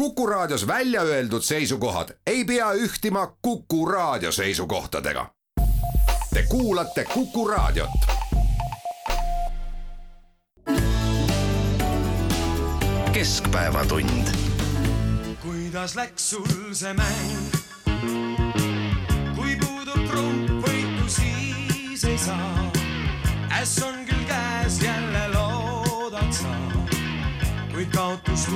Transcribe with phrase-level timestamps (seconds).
[0.00, 5.30] Kuku Raadios välja öeldud seisukohad ei pea ühtima Kuku Raadio seisukohtadega.
[6.34, 7.90] Te kuulate Kuku Raadiot.
[13.12, 14.28] keskpäevatund.
[15.42, 17.54] kuidas läks sul see mäng?
[19.36, 22.72] kui puudub trump, võitu siis ei saa.
[23.60, 26.56] äss on küll käes, jälle loodad sa,
[27.72, 28.48] kuid kaotus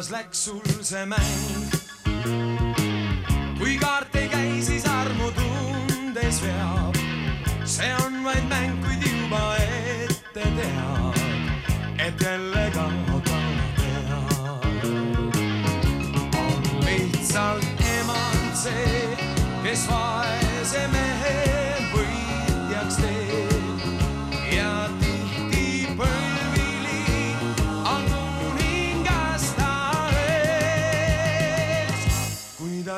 [0.00, 1.20] kuidas läks sul see mäng?
[3.58, 6.96] kui kaart ei käi, siis armu tundes veab.
[7.64, 11.20] see on vaid mäng, kuid juba ette tead,
[11.98, 14.10] et jälle kaotama pead.
[16.32, 19.16] on lihtsalt emand see,
[19.62, 21.19] kes vaese mehe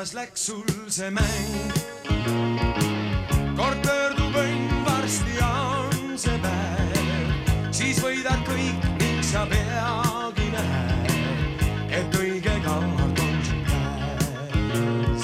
[0.03, 1.71] kuidas läks sul see mäng?
[3.55, 7.31] kord pöördub õnn, varsti on see päev,
[7.71, 15.23] siis võidad kõik ning sa peagi näed, et õige kaart on su käes.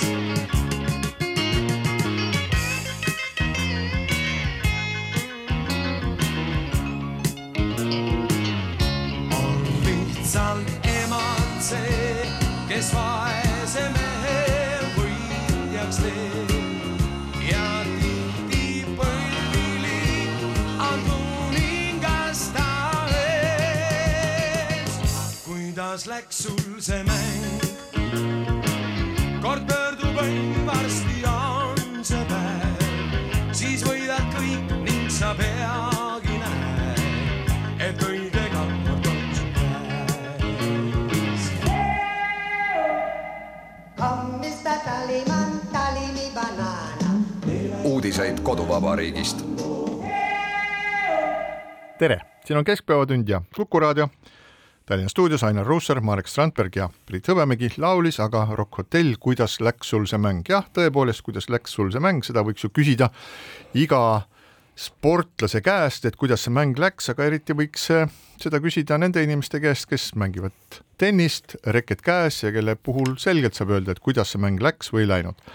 [9.42, 12.32] on lihtsalt emand see,
[12.72, 13.49] kes vaese
[26.00, 27.60] kuidas läks sul see mäng?
[29.42, 32.80] kord pöördub õnn, varsti on see päev,
[33.52, 37.52] siis võidad kõik ning sa peagi näed,
[37.84, 41.44] et õige kaart on su käes.
[44.86, 47.12] Tallyman, tally me banana.
[47.84, 49.44] uudiseid koduvabariigist.
[52.00, 54.08] tere, siin on Keskpäevatund ja Kuku raadio.
[54.90, 59.92] Tallinna stuudios Ainar Ruussaar, Marek Strandberg ja Priit Hõbemägi laulis aga Rock Hotell, kuidas läks
[59.94, 60.42] sul see mäng.
[60.50, 63.12] jah, tõepoolest, kuidas läks sul see mäng, seda võiks ju küsida
[63.78, 64.00] iga
[64.74, 68.10] sportlase käest, et kuidas see mäng läks, aga eriti võiks eh,
[68.42, 73.78] seda küsida nende inimeste käest, kes mängivad tennist, reket käes ja kelle puhul selgelt saab
[73.78, 75.48] öelda, et kuidas see mäng läks või ei läinud.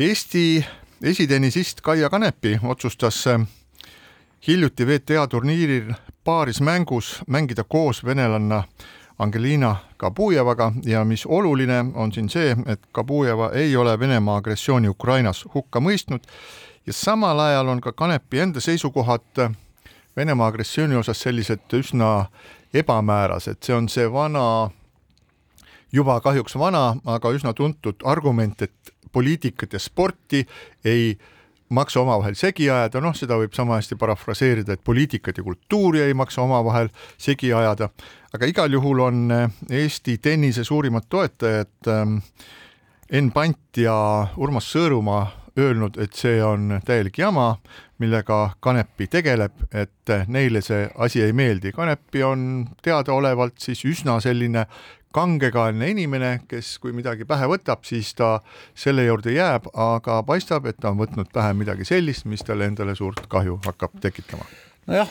[0.00, 0.64] Eesti
[1.04, 3.44] esitennisist Kaia Kanepi otsustas eh,
[4.48, 5.92] hiljuti WTA turniiril
[6.28, 8.64] paaris mängus mängida koos venelanna
[9.18, 15.46] Angelina Kabujevaga ja mis oluline, on siin see, et Kabujeva ei ole Venemaa agressiooni Ukrainas
[15.54, 16.28] hukka mõistnud
[16.86, 19.40] ja samal ajal on ka Kanepi enda seisukohad
[20.16, 22.26] Venemaa agressiooni osas sellised üsna
[22.74, 24.68] ebamäärased, see on see vana,
[25.92, 30.44] juba kahjuks vana, aga üsna tuntud argument, et poliitikat ja sporti
[30.84, 31.14] ei
[31.74, 36.14] maksa omavahel segi ajada, noh, seda võib sama hästi parafraseerida, et poliitikat ja kultuuri ei
[36.16, 36.88] maksa omavahel
[37.20, 37.90] segi ajada,
[38.34, 39.26] aga igal juhul on
[39.70, 42.20] Eesti tennise suurimad toetajad ähm,
[43.08, 43.94] Enn Pant ja
[44.36, 45.26] Urmas Sõõrumaa
[45.58, 47.56] öelnud, et see on täielik jama,
[47.98, 51.72] millega Kanepi tegeleb, et neile see asi ei meeldi.
[51.74, 52.42] Kanepi on
[52.84, 54.66] teadaolevalt siis üsna selline
[55.14, 58.38] kangekaelne inimene, kes kui midagi pähe võtab, siis ta
[58.76, 62.96] selle juurde jääb, aga paistab, et ta on võtnud pähe midagi sellist, mis talle endale
[62.98, 64.44] suurt kahju hakkab tekitama.
[64.88, 65.10] Nojah,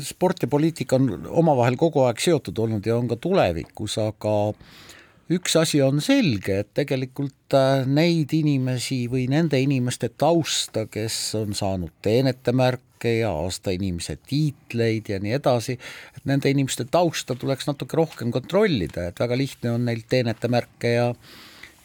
[0.00, 4.32] sport ja poliitika on omavahel kogu aeg seotud olnud ja on ka tulevikus, aga
[5.36, 11.52] üks asi on selge, et tegelikult äh, neid inimesi või nende inimeste tausta, kes on
[11.56, 15.78] saanud teenetemärke ja aasta inimese tiitleid ja nii edasi,
[16.16, 21.12] et nende inimeste tausta tuleks natuke rohkem kontrollida, et väga lihtne on neilt teenetemärke ja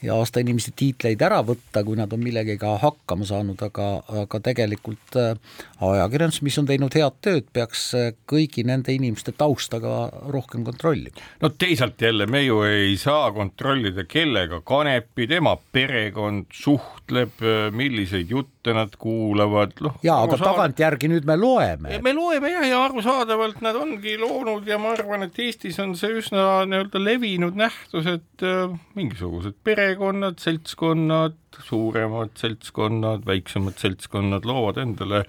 [0.03, 3.87] ja aasta inimese tiitleid ära võtta, kui nad on millegagi hakkama saanud, aga,
[4.23, 9.79] aga tegelikult äh, ajakirjandus, mis on teinud head tööd, peaks äh, kõigi nende inimeste tausta
[9.83, 9.95] ka
[10.33, 11.23] rohkem kontrollima.
[11.41, 17.39] no teisalt jälle me ju ei saa kontrollida, kellega Kanepi, tema perekond suhtleb,
[17.71, 19.97] milliseid jutte nad kuulavad, noh.
[20.03, 20.49] jaa, aga saad...
[20.51, 21.99] tagantjärgi nüüd me loeme.
[22.03, 26.19] me loeme jah, ja arusaadavalt nad ongi loonud ja ma arvan, et Eestis on see
[26.19, 29.92] üsna nii-öelda levinud nähtus, et äh, mingisugused perekonnad,
[30.41, 31.35] seltskonnad,
[31.67, 35.23] suuremad seltskonnad, väiksemad seltskonnad loovad endale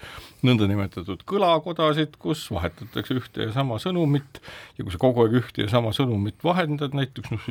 [0.45, 4.41] nõndanimetatud kõlakodasid, kus vahetatakse ühte ja sama sõnumit
[4.79, 7.51] ja kui sa kogu aeg ühte ja sama sõnumit vahendad, näiteks noh,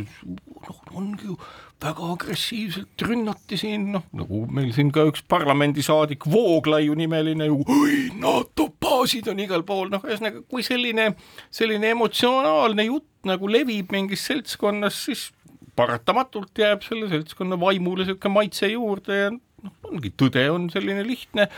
[0.68, 1.38] noh ongi ju
[1.84, 8.10] väga agressiivselt rünnati siin, noh nagu meil siin ka üks parlamendisaadik Vooglaiu nimeline ju, oi
[8.22, 8.72] NATO
[9.04, 11.14] klaasid on igal pool, noh, ühesõnaga kui selline,
[11.52, 15.32] selline emotsionaalne jutt nagu levib mingis seltskonnas, siis
[15.76, 21.50] paratamatult jääb selle seltskonna vaimule niisugune maitse juurde ja noh, ongi, tõde on selline lihtne.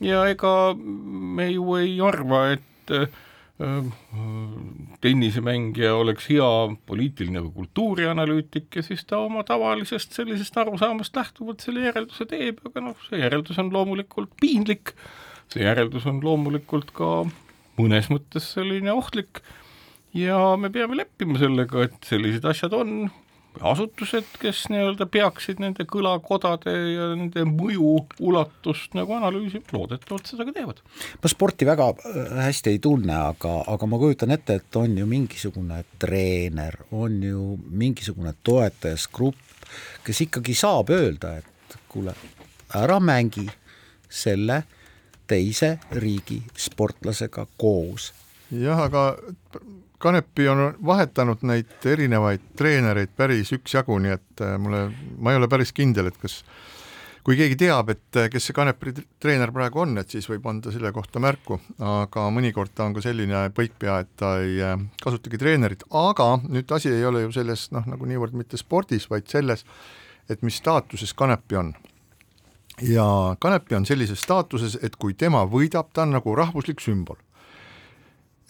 [0.00, 3.10] Ja ega me ju ei arva, et äh,
[5.04, 6.48] tennisemängija oleks hea
[6.88, 12.86] poliitiline või kultuurianalüütik ja siis ta oma tavalisest sellisest arusaamast lähtuvalt selle järelduse teeb, aga
[12.88, 14.94] noh, see järeldus on loomulikult piinlik,
[15.52, 17.26] see järeldus on loomulikult ka
[17.80, 19.42] mõnes mõttes selline ohtlik.
[20.16, 23.10] Ja me peame leppima sellega, et sellised asjad on
[23.60, 27.92] asutused, kes nii-öelda peaksid nende kõlakodade ja nende mõju
[28.30, 30.82] ulatust nagu analüüsima, loodetavalt seda ka teevad.
[31.22, 35.06] ma sporti väga äh, hästi ei tunne, aga, aga ma kujutan ette, et on ju
[35.10, 39.64] mingisugune treener, on ju mingisugune toetajasgrupp,
[40.06, 42.14] kes ikkagi saab öelda, et kuule,
[42.78, 43.48] ära mängi
[44.10, 44.62] selle
[45.30, 48.12] teise riigi sportlasega koos.
[48.50, 49.14] jah, aga
[50.00, 54.86] Kanepi on vahetanud neid erinevaid treenereid päris üksjagu, nii et äh, mulle,
[55.20, 56.38] ma ei ole päris kindel, et kas
[57.26, 60.72] kui keegi teab, et äh, kes see Kanepi treener praegu on, et siis võib anda
[60.72, 65.42] selle kohta märku, aga mõnikord ta on ka selline põikpea, et ta ei äh, kasutagi
[65.42, 69.66] treenerit, aga nüüd asi ei ole ju selles noh, nagu niivõrd mitte spordis, vaid selles,
[70.32, 71.74] et mis staatuses Kanepi on.
[72.88, 73.04] ja
[73.40, 77.20] Kanepi on sellises staatuses, et kui tema võidab, ta on nagu rahvuslik sümbol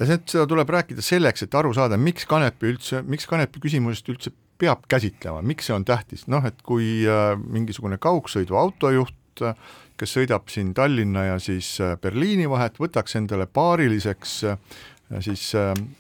[0.01, 4.33] ja seda tuleb rääkida selleks, et aru saada, miks kanepi üldse, miks kanepi küsimusest üldse
[4.61, 9.69] peab käsitlema, miks see on tähtis, noh et kui äh, mingisugune kaugsõiduautojuht, äh,
[10.01, 14.41] kes sõidab siin Tallinna ja siis äh, Berliini vahet, võtaks endale paariliseks
[15.27, 15.49] siis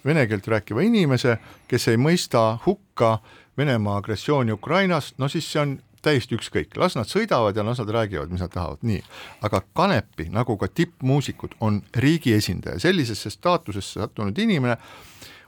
[0.06, 1.35] vene keelt rääkiva inimese,
[1.67, 3.17] kes ei mõista hukka
[3.58, 7.93] Venemaa agressiooni Ukrainas, no siis see on täiesti ükskõik, las nad sõidavad ja las nad
[7.93, 9.02] räägivad, mis nad tahavad, nii.
[9.47, 14.76] aga Kanepi, nagu ka tippmuusikud, on riigi esindaja, sellisesse staatusesse sattunud inimene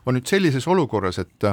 [0.06, 1.46] on nüüd sellises olukorras, et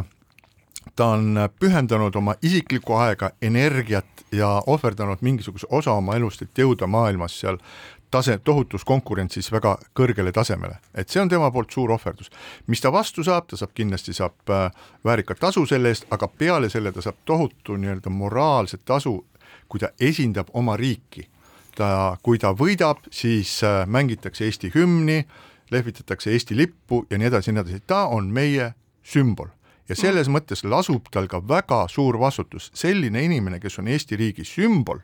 [0.96, 6.88] ta on pühendanud oma isiklikku aega, energiat ja ohverdanud mingisuguse osa oma elust, et jõuda
[6.88, 7.60] maailmas seal
[8.12, 12.30] tase, tohutus konkurentsis väga kõrgele tasemele, et see on tema poolt suur ohverdus.
[12.68, 14.72] mis ta vastu saab, ta saab kindlasti, saab äh,
[15.06, 19.26] väärikat tasu selle eest, aga peale selle ta saab tohutu nii-öelda moraalset tasu,
[19.68, 21.30] kui ta esindab oma riiki.
[21.76, 25.26] ta, kui ta võidab, siis äh, mängitakse Eesti hümni,
[25.72, 28.74] lehvitatakse Eesti lippu ja nii edasi ja nii edasi, ta on meie
[29.04, 29.48] sümbol
[29.90, 34.46] ja selles mõttes lasub tal ka väga suur vastutus, selline inimene, kes on Eesti riigi
[34.46, 35.00] sümbol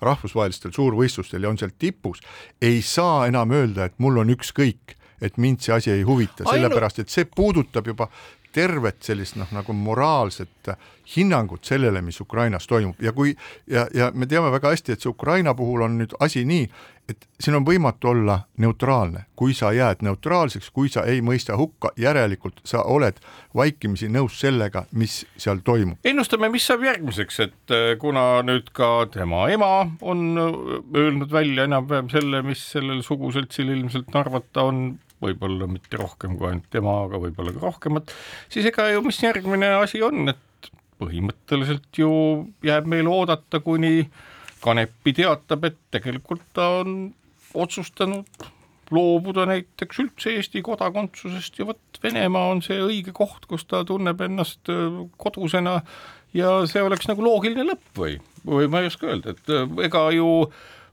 [0.00, 2.22] rahvusvahelistel suurvõistlustel ja on seal tipus,
[2.62, 7.02] ei saa enam öelda, et mul on ükskõik, et mind see asi ei huvita, sellepärast
[7.02, 8.08] et see puudutab juba
[8.52, 10.70] tervet sellist noh, nagu moraalset
[11.16, 13.00] hinnangut sellele, mis Ukrainas toimub.
[13.02, 13.34] Ja kui
[13.66, 16.68] ja, ja me teame väga hästi, et see Ukraina puhul on nüüd asi nii,
[17.08, 21.92] et siin on võimatu olla neutraalne, kui sa jääd neutraalseks, kui sa ei mõista hukka,
[21.96, 23.20] järelikult sa oled
[23.56, 25.98] vaikimisi nõus sellega, mis seal toimub.
[26.04, 32.10] ennustame, mis saab järgmiseks, et äh, kuna nüüd ka tema ema on öelnud välja enam-vähem
[32.12, 37.54] selle, mis sellel suguseltsil ilmselt arvata on võib-olla mitte rohkem kui ainult tema, aga võib-olla
[37.56, 38.12] ka rohkemat,
[38.52, 42.10] siis ega ju mis järgmine asi on, et põhimõtteliselt ju
[42.66, 44.08] jääb meil oodata, kuni
[44.60, 46.94] Kanepi teatab, et tegelikult ta on
[47.54, 48.48] otsustanud
[48.90, 54.20] loobuda näiteks üldse Eesti kodakondsusest ja vot Venemaa on see õige koht, kus ta tunneb
[54.24, 55.80] ennast äh, kodusena
[56.36, 60.08] ja see oleks nagu loogiline lõpp või, või ma ei oska öelda, et äh, ega
[60.14, 60.30] ju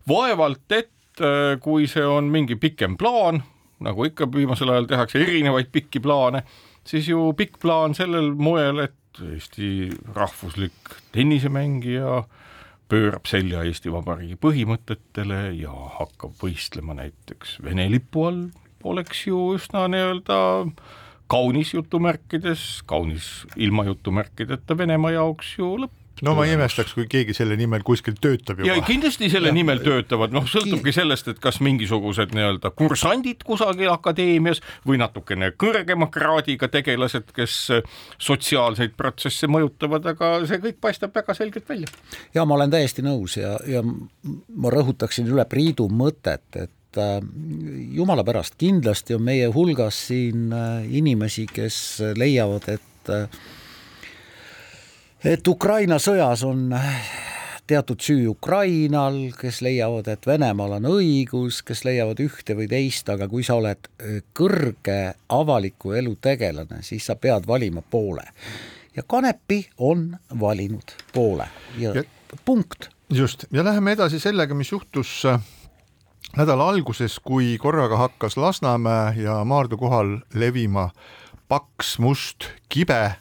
[0.09, 3.43] vaevalt, et äh, kui see on mingi pikem plaan,
[3.85, 6.43] nagu ikka viimasel ajal tehakse erinevaid pikki plaane,
[6.87, 12.25] siis ju pikk plaan sellel moel, et Eesti rahvuslik tennisemängija
[12.91, 18.43] pöörab selja Eesti Vabariigi põhimõtetele ja hakkab võistlema näiteks Vene lipu all,
[18.85, 20.39] oleks ju üsna nii-öelda
[21.31, 27.35] kaunis jutumärkides, kaunis ilma jutumärkideta Venemaa jaoks ju lõpp no ma ei imestaks, kui keegi
[27.35, 28.69] selle nimel kuskil töötab juba.
[28.71, 29.55] ja kindlasti selle ja.
[29.55, 36.07] nimel töötavad, noh, sõltubki sellest, et kas mingisugused nii-öelda kursandid kusagil akadeemias või natukene kõrgema
[36.13, 37.57] kraadiga tegelased, kes
[38.21, 41.91] sotsiaalseid protsesse mõjutavad, aga see kõik paistab väga selgelt välja.
[42.35, 47.19] ja ma olen täiesti nõus ja, ja ma rõhutaksin üle Priidu mõtet, et äh,
[47.95, 51.77] jumala pärast, kindlasti on meie hulgas siin äh, inimesi, kes
[52.17, 53.45] leiavad, et äh,
[55.25, 56.69] et Ukraina sõjas on
[57.67, 63.27] teatud süü Ukrainal, kes leiavad, et Venemaal on õigus, kes leiavad ühte või teist, aga
[63.29, 68.25] kui sa oled äh, kõrge avaliku elu tegelane, siis sa pead valima poole.
[68.95, 72.03] ja Kanepi on valinud poole ja, ja
[72.45, 72.89] punkt.
[73.09, 75.41] just, ja läheme edasi sellega, mis juhtus äh,
[76.37, 80.89] nädala alguses, kui korraga hakkas Lasnamäe ja Maardu kohal levima
[81.47, 83.15] paks must kibe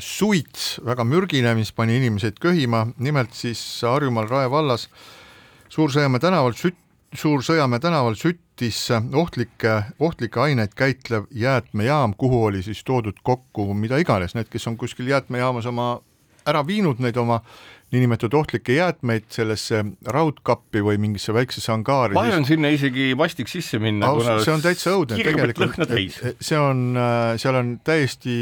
[0.00, 4.86] suits, väga mürgine, mis pani inimesed köhima, nimelt siis Harjumaal Rae vallas
[5.72, 6.80] Suur-Sõjamäe tänaval sütt-,
[7.12, 14.32] Suur-Sõjamäe tänaval süttis ohtlikke, ohtlikke aineid käitlev jäätmejaam, kuhu oli siis toodud kokku mida iganes,
[14.34, 15.94] need, kes on kuskil jäätmejaamas oma
[16.48, 17.42] ära viinud neid oma
[17.92, 19.82] niinimetatud ohtlikke jäätmeid sellesse
[20.16, 22.16] raudkappi või mingisse väiksesse angaari.
[22.16, 24.08] vahel on sinna isegi vastik sisse minna.
[24.44, 25.92] see on täitsa õudne, tegelikult
[26.40, 28.36] see on, äh, seal on täiesti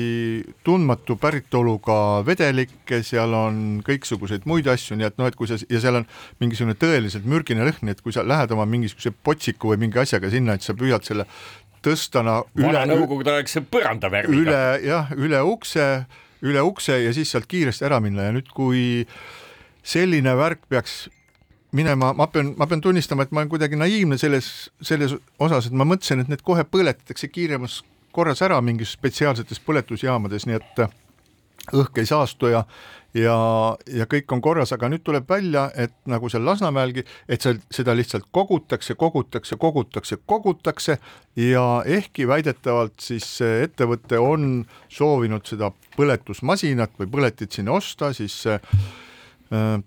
[0.67, 5.83] tundmatu päritoluga vedelikke, seal on kõiksuguseid muid asju, nii et noh, et kui sa ja
[5.83, 6.07] seal on
[6.43, 10.55] mingisugune tõeliselt mürgine lõhn, et kui sa lähed oma mingisuguse potsiku või mingi asjaga sinna,
[10.55, 11.27] et sa püüad selle
[11.83, 14.43] tõstana üle nõukogudeaegse põrandavärviga.
[14.47, 15.91] üle jah, üle ukse
[16.47, 19.05] üle ukse ja siis sealt kiiresti ära minna ja nüüd, kui
[19.83, 21.09] selline värk peaks
[21.73, 25.77] minema, ma pean, ma pean tunnistama, et ma olen kuidagi naiivne selles, selles osas, et
[25.77, 27.81] ma mõtlesin, et need kohe põletatakse kiiremas
[28.13, 30.83] korras ära mingis spetsiaalsetes põletusjaamades, nii et
[31.77, 32.65] õhk ei saastu ja
[33.15, 33.35] ja,
[33.91, 37.95] ja kõik on korras, aga nüüd tuleb välja, et nagu seal Lasnamäelgi, et seal seda
[37.99, 40.99] lihtsalt kogutakse, kogutakse, kogutakse, kogutakse
[41.39, 48.63] ja ehkki väidetavalt siis ettevõte on soovinud seda põletusmasinat või põletit sinna osta, siis äh,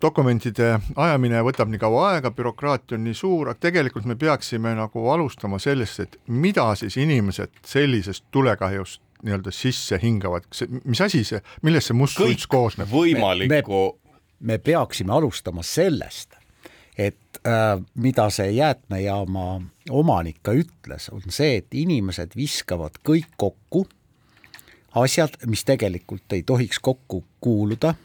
[0.02, 5.06] dokumentide ajamine võtab nii kaua aega, bürokraatia on nii suur, aga tegelikult me peaksime nagu
[5.14, 10.44] alustama sellest, et mida siis inimesed sellisest tulekahjust nii-öelda sisse hingavad,
[10.84, 12.92] mis asi see, millest see must suits koosneb?
[12.92, 14.18] võimalikku me,
[14.52, 16.36] me peaksime alustama sellest,
[17.00, 19.48] et äh, mida see jäätmejaama
[19.96, 23.86] omanik ka ütles, on see, et inimesed viskavad kõik kokku,
[25.00, 27.96] asjad, mis tegelikult ei tohiks kokku kuuluda,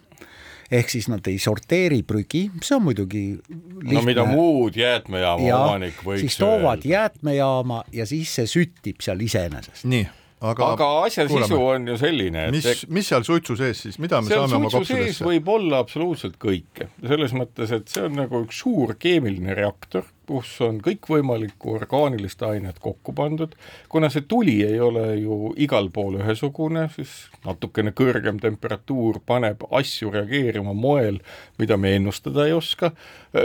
[0.70, 3.94] ehk siis nad ei sorteeri prügi, see on muidugi lihtne.
[3.96, 6.92] no mida muud jäätmejaama ja, omanik võiks siis toovad öelda.
[6.94, 9.86] jäätmejaama ja siis see süttib seal iseenesest.
[9.88, 10.04] nii
[10.40, 11.48] aga, aga asja kuulame.
[11.48, 14.70] sisu on ju selline, et mis, mis seal suitsu sees siis, mida me saame oma
[14.72, 15.24] kopsudesse?
[15.26, 20.50] võib olla absoluutselt kõike, selles mõttes, et see on nagu üks suur keemiline reaktor, kus
[20.64, 23.54] on kõikvõimalikku orgaanilist ainet kokku pandud,
[23.88, 27.14] kuna see tuli ei ole ju igal pool ühesugune, siis
[27.46, 31.20] natukene kõrgem temperatuur paneb asju reageerima moel,
[31.58, 32.92] mida me ennustada ei oska.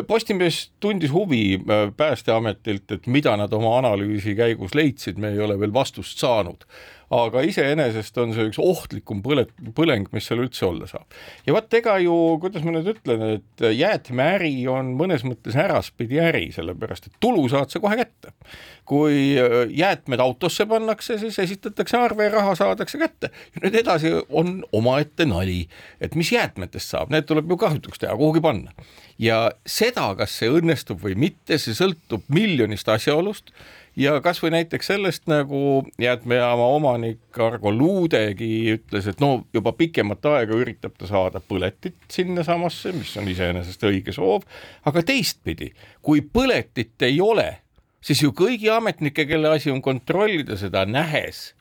[0.07, 5.59] Postimees tundis huvi äh, Päästeametilt, et mida nad oma analüüsi käigus leidsid, me ei ole
[5.59, 6.67] veel vastust saanud
[7.13, 9.45] aga iseenesest on see üks ohtlikum põle,
[9.77, 11.05] põleng, mis seal üldse olla saab.
[11.47, 16.47] ja vot ega ju, kuidas ma nüüd ütlen, et jäätmeäri on mõnes mõttes äraspidi äri,
[16.55, 18.33] sellepärast et tulu saad sa kohe kätte.
[18.89, 23.31] kui äh, jäätmed autosse pannakse, siis esitatakse arve ja raha saadakse kätte.
[23.61, 25.67] nüüd edasi on omaette nali,
[26.01, 28.73] et mis jäätmetest saab, need tuleb ju kahjutuks teha, kuhugi panna
[29.21, 33.53] ja seda, kas see õnnestub või mitte, see sõltub miljonist asjaolust
[33.95, 40.57] ja kasvõi näiteks sellest, nagu jäätmejaama omanik Argo Luudegi ütles, et no juba pikemat aega
[40.57, 44.47] üritab ta saada põletit sinnasamasse, mis on iseenesest õige soov,
[44.85, 45.71] aga teistpidi,
[46.01, 47.49] kui põletit ei ole,
[48.01, 51.51] siis ju kõigi ametnike, kelle asi on kontrollida seda nähes,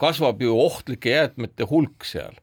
[0.00, 2.34] kasvab ju ohtlike jäätmete hulk seal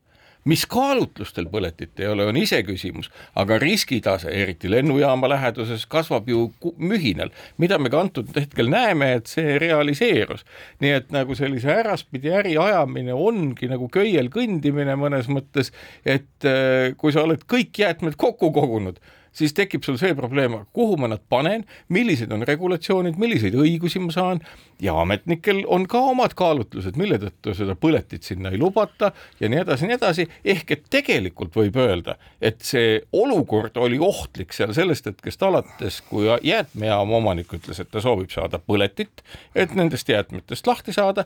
[0.49, 3.09] mis kaalutlustel põletit ei ole, on iseküsimus,
[3.39, 7.31] aga riskitase, eriti lennujaama läheduses, kasvab ju mühinal,
[7.61, 10.45] mida me ka antud hetkel näeme, et see realiseerus.
[10.83, 15.71] nii et nagu sellise äraspidi äri ajamine ongi nagu köiel kõndimine mõnes mõttes,
[16.05, 18.99] et äh, kui sa oled kõik jäätmed kokku kogunud
[19.33, 24.13] siis tekib sul see probleem, kuhu ma nad panen, millised on regulatsioonid, milliseid õigusi ma
[24.13, 24.43] saan.
[24.83, 29.61] Ja ametnikel on ka omad kaalutlused, mille tõttu seda põletit sinna ei lubata ja nii
[29.63, 35.07] edasi, nii edasi, ehk et tegelikult võib öelda, et see olukord oli ohtlik seal sellest
[35.11, 39.23] hetkest alates, kui jäätmejaama omanik ütles, et ta soovib saada põletit,
[39.55, 41.25] et nendest jäätmetest lahti saada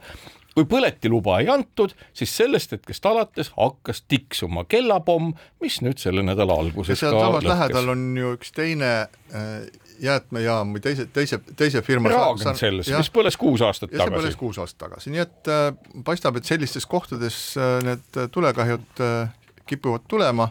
[0.57, 6.55] kui põletiluba ei antud, siis sellest hetkest alates hakkas tiksuma kellapomm, mis nüüd selle nädala
[6.57, 9.67] alguses sealsamas lähedal on ju üks teine äh,
[10.01, 14.17] jäätmejaam või teise, teise, teise firma Raagen selles, mis põles kuus aastat ja tagasi.
[14.17, 15.67] põles kuus aastat tagasi, nii et äh,
[16.07, 20.49] paistab, et sellistes kohtades äh, need tulekahjud äh, kipuvad tulema.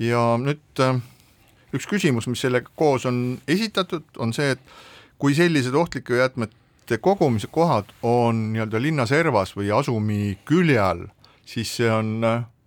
[0.00, 1.02] Ja nüüd äh,
[1.76, 4.78] üks küsimus, mis sellega koos on esitatud, on see, et
[5.20, 6.56] kui sellised ohtlike jäätmete
[6.90, 11.06] jäätmete kogumise kohad on nii-öelda linna servas või asumi külje all,
[11.46, 12.20] siis see on,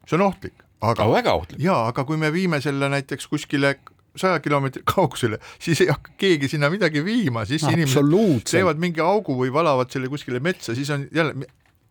[0.07, 0.53] see on ohtlik.
[0.81, 1.59] aga väga ohtlik.
[1.59, 3.79] jaa, aga kui me viime selle näiteks kuskile
[4.15, 9.35] saja kilomeetri kaugusele, siis ei hakka keegi sinna midagi viima, siis inimesed teevad mingi augu
[9.35, 11.47] või valavad selle kuskile metsa, siis on jälle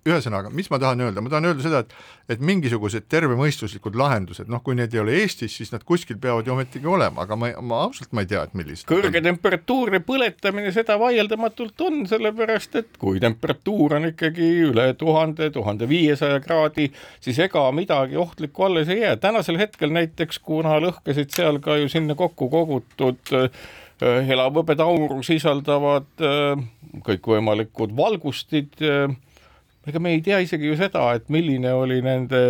[0.09, 1.95] ühesõnaga, mis ma tahan öelda, ma tahan öelda seda, et
[2.31, 6.55] et mingisugused tervemõistuslikud lahendused, noh, kui need ei ole Eestis, siis nad kuskil peavad ju
[6.55, 8.87] ometigi olema, aga ma, ma ausalt ma ei tea, et millised.
[8.89, 15.89] kõrge temperatuurne põletamine, seda vaieldamatult on, sellepärast et kui temperatuur on ikkagi üle tuhande, tuhande
[15.91, 16.89] viiesaja kraadi,
[17.23, 19.17] siis ega midagi ohtlikku alles ei jää.
[19.23, 23.51] tänasel hetkel näiteks, kuna lõhkesid seal ka ju sinna kokku kogutud äh,
[24.03, 26.65] elavhõbedaauru sisaldavad äh,
[27.07, 29.11] kõikvõimalikud valgustid äh,
[29.89, 32.43] ega me ei tea isegi ju seda, et milline oli nende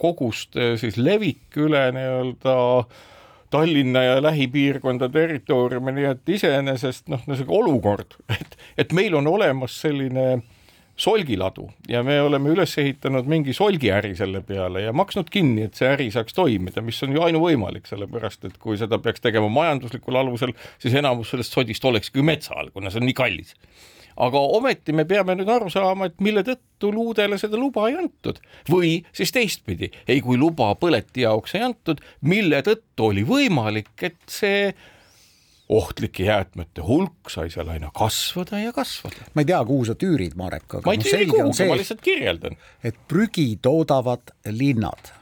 [0.00, 2.56] koguste siis levik üle nii-öelda
[3.50, 9.74] Tallinna ja lähipiirkonda territooriumi, nii et iseenesest noh, niisugune olukord, et, et meil on olemas
[9.82, 10.36] selline
[11.00, 15.88] solgiladu ja me oleme üles ehitanud mingi solgiäri selle peale ja maksnud kinni, et see
[15.88, 20.52] äri saaks toimida, mis on ju ainuvõimalik, sellepärast et kui seda peaks tegema majanduslikul alusel,
[20.78, 23.56] siis enamus sellest sodist olekski metsa all, kuna see on nii kallis
[24.20, 28.40] aga ometi me peame nüüd aru saama, et mille tõttu luudele seda luba ei antud
[28.70, 34.20] või siis teistpidi, ei kui luba põleti jaoks ei antud, mille tõttu oli võimalik, et
[34.30, 34.72] see
[35.70, 39.28] ohtlike jäätmete hulk sai seal aina kasvada ja kasvada.
[39.34, 42.04] ma ei tea, kuhu sa tüürid, Marek, aga ma ei tüüri no, kuhugi, ma lihtsalt
[42.04, 42.58] kirjeldan.
[42.84, 45.14] et prügi toodavad linnad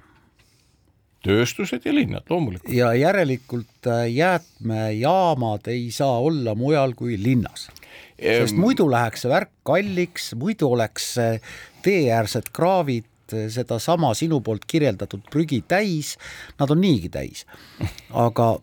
[1.26, 2.72] tööstused ja linnad loomulikult.
[2.72, 7.68] ja järelikult äh, jäätmejaamad ei saa olla mujal kui linnas
[8.18, 11.14] sest muidu läheks see värk kalliks, muidu oleks
[11.84, 13.06] teeäärsed kraavid
[13.52, 16.16] sedasama sinu poolt kirjeldatud prügi täis,
[16.60, 17.44] nad on niigi täis,
[18.16, 18.56] aga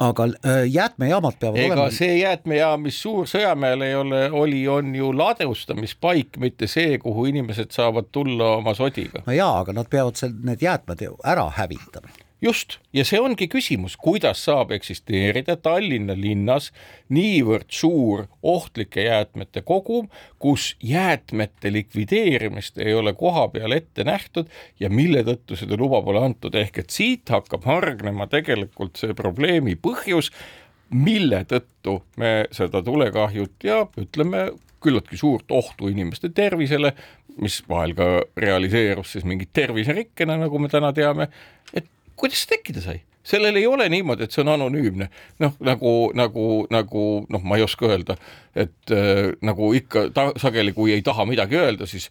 [0.00, 1.90] aga äh, jäätmejaamad peavad ega olema.
[1.92, 8.08] see jäätmejaam, mis Suur-Sõjamäel ei ole, oli, on ju ladustamispaik, mitte see, kuhu inimesed saavad
[8.12, 9.22] tulla oma sodiga.
[9.26, 12.08] no jaa, aga nad peavad seal need jäätmed ära hävitama
[12.42, 16.70] just, ja see ongi küsimus, kuidas saab eksisteerida Tallinna linnas
[17.12, 24.48] niivõrd suur ohtlike jäätmete kogum, kus jäätmete likvideerimist ei ole koha peal ette nähtud
[24.80, 29.76] ja mille tõttu seda luba pole antud, ehk et siit hakkab hargnema tegelikult see probleemi
[29.76, 30.32] põhjus,
[30.90, 36.94] mille tõttu me seda tulekahjut ja ütleme, küllaltki suurt ohtu inimeste tervisele,
[37.40, 38.06] mis vahel ka
[38.36, 41.28] realiseerus siis mingi terviserikkena, nagu me täna teame,
[41.76, 41.86] et
[42.20, 43.00] kuidas see tekkida sai?
[43.30, 45.10] sellel ei ole niimoodi, et see on anonüümne,
[45.44, 48.16] noh nagu, nagu, nagu noh, ma ei oska öelda,
[48.56, 52.08] et äh, nagu ikka ta, sageli, kui ei taha midagi öelda, siis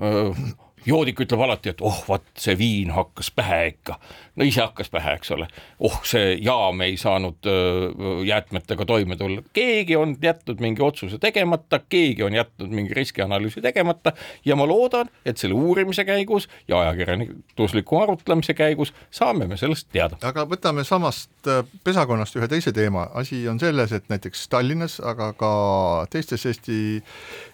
[0.00, 0.44] äh,
[0.86, 3.98] joodik ütleb alati, et oh, vot see viin hakkas pähe ikka.
[4.36, 5.48] no ise hakkas pähe, eks ole.
[5.80, 7.48] oh, see jaam ei saanud
[8.26, 9.42] jäätmetega toime tulla.
[9.52, 14.12] keegi on jätnud mingi otsuse tegemata, keegi on jätnud mingi riskianalüüsi tegemata
[14.44, 20.18] ja ma loodan, et selle uurimise käigus ja ajakirjandusliku arutlemise käigus saame me sellest teada.
[20.22, 21.30] aga võtame samast
[21.84, 23.08] pesakonnast ühe teise teema.
[23.14, 25.52] asi on selles, et näiteks Tallinnas, aga ka
[26.10, 27.02] teistes Eesti,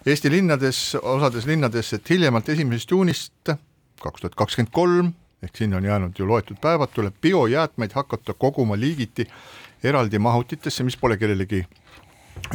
[0.05, 3.59] Eesti linnades, osades linnades, et hiljemalt esimesest juunist juunist
[4.01, 8.79] kaks tuhat kakskümmend kolm, ehk sinna on jäänud ju loetud päevad, tuleb biojäätmeid hakata koguma
[8.79, 9.27] liigiti
[9.83, 11.65] eraldi mahutitesse, mis pole kellelegi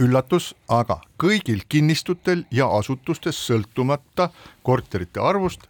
[0.00, 4.30] üllatus, aga kõigil kinnistutel ja asutustes sõltumata
[4.62, 5.68] korterite arvust,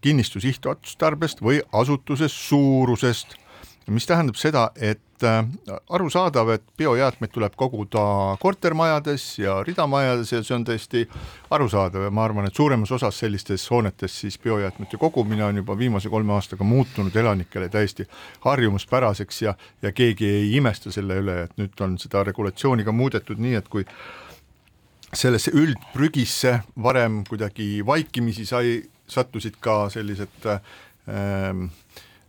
[0.00, 3.38] kinnistu sihtotstarbest või asutuse suurusest
[3.86, 5.44] mis tähendab seda, et äh,
[5.94, 11.04] arusaadav, et biojäätmeid tuleb koguda kortermajades ja ridamajades ja see on täiesti
[11.50, 12.08] arusaadav.
[12.08, 16.34] Ja ma arvan, et suuremas osas sellistes hoonetes siis biojäätmete kogumine on juba viimase kolme
[16.34, 18.08] aastaga muutunud elanikele täiesti
[18.40, 23.38] harjumuspäraseks ja, ja keegi ei imesta selle üle, et nüüd on seda regulatsiooni ka muudetud
[23.38, 23.86] nii, et kui
[25.14, 30.60] sellesse üldprügisse varem kuidagi vaikimisi sai, sattusid ka sellised äh,
[31.06, 31.54] Äh,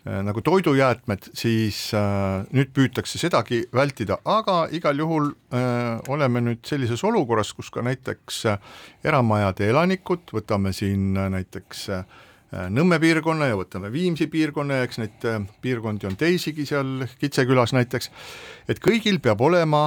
[0.07, 7.03] nagu toidujäätmed, siis äh, nüüd püütakse sedagi vältida, aga igal juhul äh, oleme nüüd sellises
[7.07, 8.61] olukorras, kus ka näiteks äh,
[9.03, 12.07] eramajade elanikud, võtame siin äh, näiteks äh,
[12.47, 17.73] Nõmme piirkonna ja võtame Viimsi piirkonna ja eks neid äh, piirkondi on teisigi seal Kitsekülas
[17.75, 18.07] näiteks,
[18.71, 19.81] et kõigil peab olema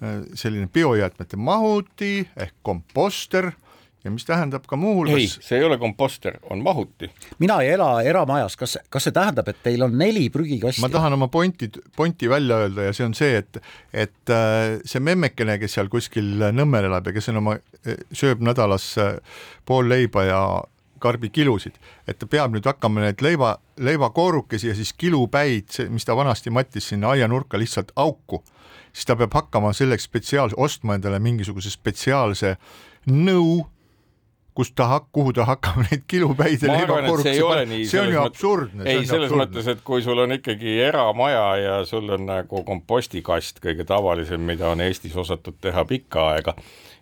[0.00, 3.67] äh, selline biojäätmete mahuti ehk komposter äh,,
[4.04, 7.10] ja mis tähendab ka muuhulgas ei, see ei ole komposter, on mahuti.
[7.38, 10.82] mina ei ela eramajas, kas, kas see tähendab, et teil on neli prügikasti?
[10.84, 13.60] ma tahan oma pointi, pointi välja öelda ja see on see, et
[13.92, 18.42] et äh, see memmekene, kes seal kuskil Nõmmel elab ja kes on oma, äh, sööb
[18.44, 19.16] nädalas äh,
[19.66, 20.42] pool leiba ja
[21.02, 21.78] karbikilusid,
[22.10, 26.90] et ta peab nüüd hakkama neid leiva, leivakoorukesi ja siis kilupäid, mis ta vanasti mattis
[26.90, 28.42] sinna aianurka lihtsalt auku,
[28.92, 32.56] siis ta peab hakkama selleks spetsiaalse, ostma endale mingisuguse spetsiaalse
[33.10, 33.62] nõu
[34.58, 38.86] kus ta hak-, kuhu ta hakkab neid kilupäid ja leivakorruksi panema, see on ju absurdne.
[38.90, 39.44] ei, selles absurdne.
[39.44, 44.72] mõttes, et kui sul on ikkagi eramaja ja sul on nagu kompostikast kõige tavalisem, mida
[44.72, 46.56] on Eestis osatud teha pikka aega,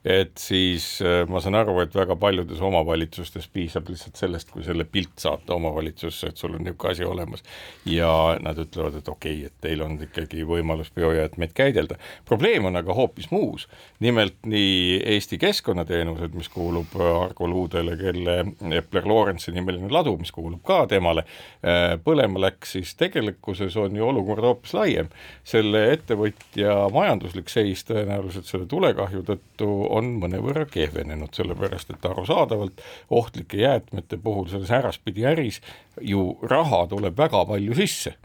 [0.06, 4.84] et siis äh, ma saan aru, et väga paljudes omavalitsustes piisab lihtsalt sellest, kui selle
[4.86, 7.42] pilt saata omavalitsusse, et sul on niisugune asi olemas
[7.90, 8.10] ja
[8.42, 11.98] nad ütlevad, et okei okay,, et teil on ikkagi võimalus biojäätmeid käidelda.
[12.24, 13.66] probleem on aga hoopis muus,
[14.00, 18.38] nimelt nii Eesti Keskkonnateenused, mis kuulub Argo Luudele, kelle
[18.78, 21.26] Epler Lorenzi nimeline ladu, mis kuulub ka temale,
[21.66, 25.10] äh, põlema läks, siis tegelikkuses on ju olukord hoopis laiem.
[25.44, 33.60] selle ettevõtja majanduslik seis tõenäoliselt selle tulekahju tõttu on mõnevõrra kehvenenud, sellepärast et arusaadavalt ohtlike
[33.62, 35.60] jäätmete puhul selles äraspidi äris
[36.00, 38.16] ju raha tuleb väga palju sisse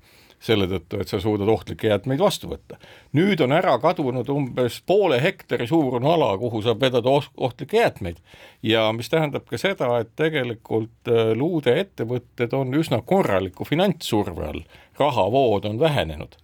[0.42, 2.80] selle tõttu, et sa suudad ohtlikke jäätmeid vastu võtta.
[3.14, 8.18] nüüd on ära kadunud umbes poole hektari suurune ala, kuhu saab vedada ohtlikke jäätmeid.
[8.64, 14.64] Ja mis tähendab ka seda, et tegelikult äh, luude ettevõtted on üsna korraliku finantssurve all,
[15.00, 16.38] rahavood on vähenenud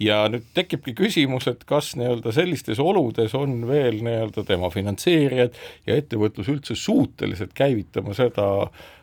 [0.00, 5.98] ja nüüd tekibki küsimus, et kas nii-öelda sellistes oludes on veel nii-öelda tema finantseerijad ja
[6.00, 8.48] ettevõtlus üldse suutelised käivitama seda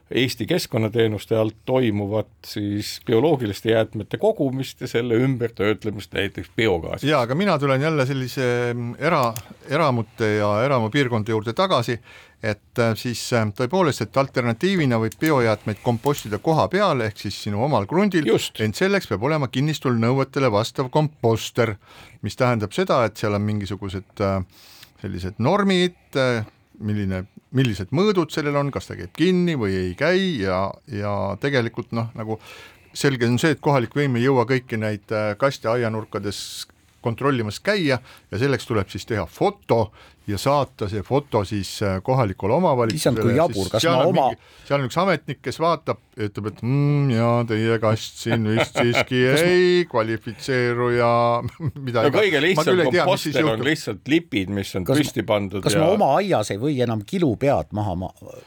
[0.07, 7.09] Eesti keskkonnateenuste alt toimuvat siis bioloogiliste jäätmete kogumist ja selle ümbertöötlemist näiteks biogaasi.
[7.09, 9.33] jaa, aga mina tulen jälle sellise era,
[9.69, 11.99] eramute ja eramupiirkonda juurde tagasi
[12.43, 17.63] et äh, siis äh, tõepoolest, et alternatiivina võib biojäätmeid kompostida koha peal ehk siis sinu
[17.65, 21.75] omal krundil, ent selleks peab olema kinnistul nõuetele vastav komposter,
[22.21, 24.39] mis tähendab seda, et seal on mingisugused äh,
[25.01, 25.97] sellised normid,
[26.77, 27.23] milline,
[27.57, 32.09] millised mõõdud sellel on, kas ta käib kinni või ei käi ja, ja tegelikult noh,
[32.17, 32.39] nagu
[32.97, 36.39] selge on see, et kohalik võim ei jõua kõiki neid kaste aianurkades
[37.05, 37.99] kontrollimas käia
[38.31, 39.91] ja selleks tuleb siis teha foto
[40.27, 42.97] ja saata see foto siis äh, kohalikule omavalitsusele.
[42.97, 44.29] issand, kui jabur, kas ma oma
[44.67, 48.75] seal on üks ametnik, kes vaatab ja ütleb, et mm, jaa, teie kast siin vist
[48.81, 51.11] siiski ei kvalifitseeru ja
[51.85, 55.63] mida no kõige lihtsam komposter on lihtsalt lipid, mis on kas, püsti pandud.
[55.63, 55.83] kas ja...
[55.83, 57.95] ma oma aias ei või enam kilupead maha,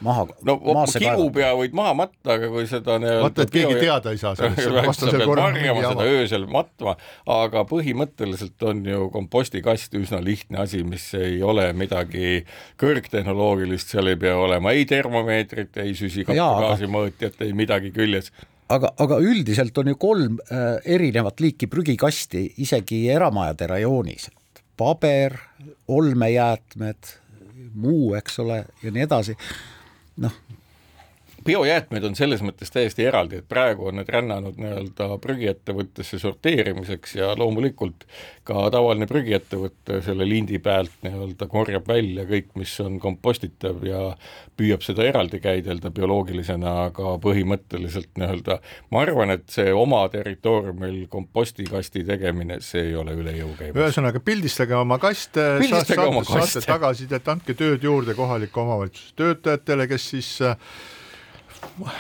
[0.05, 0.59] maha no
[0.93, 5.07] kilupea võid maha matta, aga kui seda vaata, et keegi teada ei saa sellest.
[5.07, 6.97] sa pead varjama seda öösel matma,
[7.31, 12.41] aga põhimõtteliselt on ju kompostikast üsna lihtne asi, mis ei ole midagi
[12.81, 14.75] kõrgtehnoloogilist, seal ei pea olema.
[14.77, 16.89] Ei termomeetrit, ei süsihappegaasi
[17.47, 18.33] ei midagi küljes.
[18.71, 24.29] Aga, aga üldiselt on ju kolm äh, erinevat liiki prügikasti isegi eramajade rajoonis,
[24.79, 25.35] paber,
[25.91, 27.11] olmejäätmed,
[27.75, 29.35] muu, eks ole, ja nii edasi.
[30.23, 30.37] noh,
[31.45, 37.31] biojäätmed on selles mõttes täiesti eraldi, et praegu on need rännanud nii-öelda prügiettevõttesse sorteerimiseks ja
[37.39, 38.05] loomulikult
[38.45, 44.03] ka tavaline prügiettevõte selle lindi pealt nii-öelda korjab välja kõik, mis on kompostitav ja
[44.61, 48.61] püüab seda eraldi käidelda bioloogilisena, aga põhimõtteliselt nii-öelda
[48.93, 53.81] ma arvan, et see oma territooriumil kompostikasti tegemine, see ei ole üle jõu käimas.
[53.81, 55.99] ühesõnaga, pildistage oma kaste, saate,
[56.29, 60.57] saate tagasisidet, andke tööd juurde kohaliku omavalitsuse töötajatele, kes siis äh,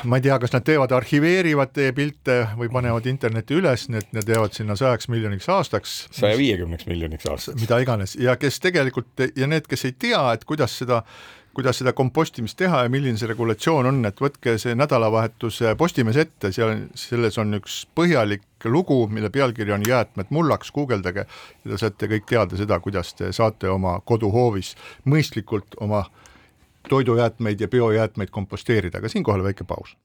[0.04, 4.28] ma ei tea, kas nad teevad, arhiveerivad teie pilte või panevad internetti üles, need, need
[4.28, 5.96] jäävad sinna sajaks miljoniks aastaks.
[6.14, 7.60] saja viiekümneks miljoniks aastaks.
[7.60, 11.02] mida iganes ja kes tegelikult ja need, kes ei tea, et kuidas seda
[11.54, 16.52] kuidas seda kompostimist teha ja milline see regulatsioon on, et võtke see nädalavahetuse Postimees ette,
[16.54, 22.10] seal, selles on üks põhjalik lugu, mille pealkiri on Jäätmed mullaks, guugeldage ja te saate
[22.14, 24.76] kõik teada seda, kuidas te saate oma koduhoovis
[25.10, 26.04] mõistlikult oma
[26.88, 29.96] toidujäätmeid ja biojäätmeid komposteerida, aga siinkohal väike paus.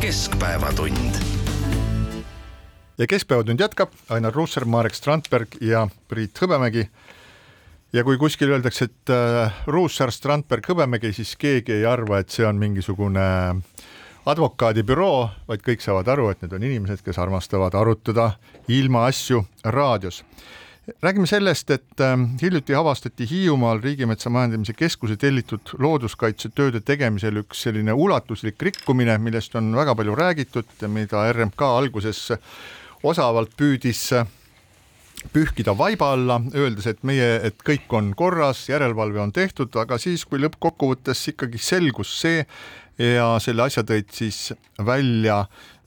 [0.00, 1.14] keskpäevatund.
[2.98, 6.86] ja Keskpäevatund jätkab, Ainar Ruussaar, Marek Strandberg ja Priit Hõbemägi.
[7.92, 12.46] ja kui kuskil öeldakse, et äh, Ruussaar, Strandberg, Hõbemägi, siis keegi ei arva, et see
[12.46, 13.24] on mingisugune
[14.26, 18.30] advokaadibüroo, vaid kõik saavad aru, et need on inimesed, kes armastavad arutada
[18.68, 20.24] ilmaasju raadios
[21.02, 27.92] räägime sellest, et ähm, hiljuti avastati Hiiumaal Riigimetsa Majandamise Keskuse tellitud looduskaitsetööde tegemisel üks selline
[27.92, 32.26] ulatuslik rikkumine, millest on väga palju räägitud mida RMK alguses
[33.02, 34.10] osavalt püüdis
[35.32, 40.26] pühkida vaiba alla, öeldes, et meie, et kõik on korras, järelevalve on tehtud, aga siis,
[40.28, 42.44] kui lõppkokkuvõttes ikkagi selgus see
[43.00, 44.50] ja selle asja tõid siis
[44.84, 45.46] välja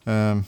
[0.10, 0.42] äh,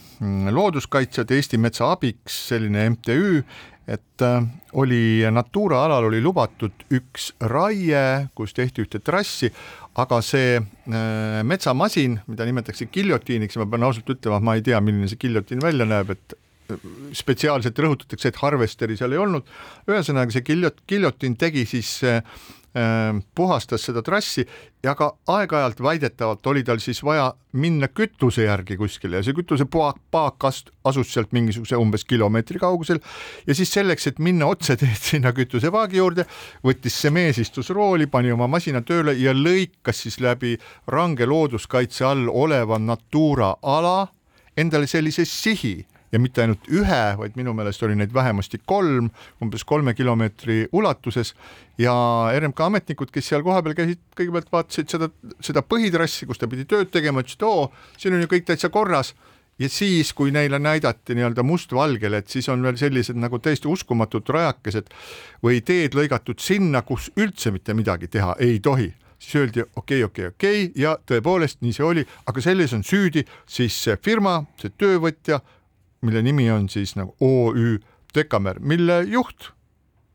[0.50, 3.44] looduskaitsjad Eesti Metsa Abiks, selline MTÜ,
[3.90, 4.44] et äh,
[4.78, 9.50] oli Natura alal oli lubatud üks raie, kus tehti ühte trassi,
[9.98, 14.78] aga see äh, metsamasin, mida nimetatakse giljotiiniks ja ma pean ausalt ütlema, ma ei tea,
[14.84, 16.38] milline see giljotiin välja näeb, et
[17.18, 19.48] spetsiaalselt rõhutatakse, et harvesteri seal ei olnud.
[19.90, 22.20] ühesõnaga see giljot-, giljotiin tegi siis äh,
[23.34, 24.44] puhastas seda trassi
[24.84, 29.98] ja ka aeg-ajalt väidetavalt oli tal siis vaja minna kütuse järgi kuskile ja see kütusepaak,
[30.10, 33.02] paak asus sealt mingisuguse umbes kilomeetri kaugusel
[33.46, 36.28] ja siis selleks, et minna otseteed sinna kütusepaagi juurde,
[36.62, 40.54] võttis see mees istus rooli, pani oma masina tööle ja lõikas siis läbi
[40.86, 44.06] range looduskaitse all oleva Natura ala
[44.56, 45.80] endale sellise sihi
[46.12, 49.10] ja mitte ainult ühe, vaid minu meelest oli neid vähemasti kolm,
[49.42, 51.34] umbes kolme kilomeetri ulatuses.
[51.78, 51.94] Ja
[52.36, 56.90] RMK ametnikud, kes seal kohapeal käisid, kõigepealt vaatasid seda, seda põhitrassi, kus ta pidi tööd
[56.92, 59.14] tegema, ütlesid, oo, siin on ju kõik täitsa korras.
[59.60, 64.28] Ja siis, kui neile näidati nii-öelda mustvalgel, et siis on veel sellised nagu täiesti uskumatud
[64.32, 64.88] rajakesed
[65.44, 68.88] või teed lõigatud sinna, kus üldse mitte midagi teha ei tohi.
[69.20, 70.64] Siis öeldi okei okay,, okei okay,, okei.
[70.64, 75.42] Okay, ja tõepoolest nii see oli, aga selles on süüdi siis see firma, see töövõtja,
[76.06, 77.78] mille nimi on siis nagu OÜ
[78.14, 79.50] Dekamer, mille juht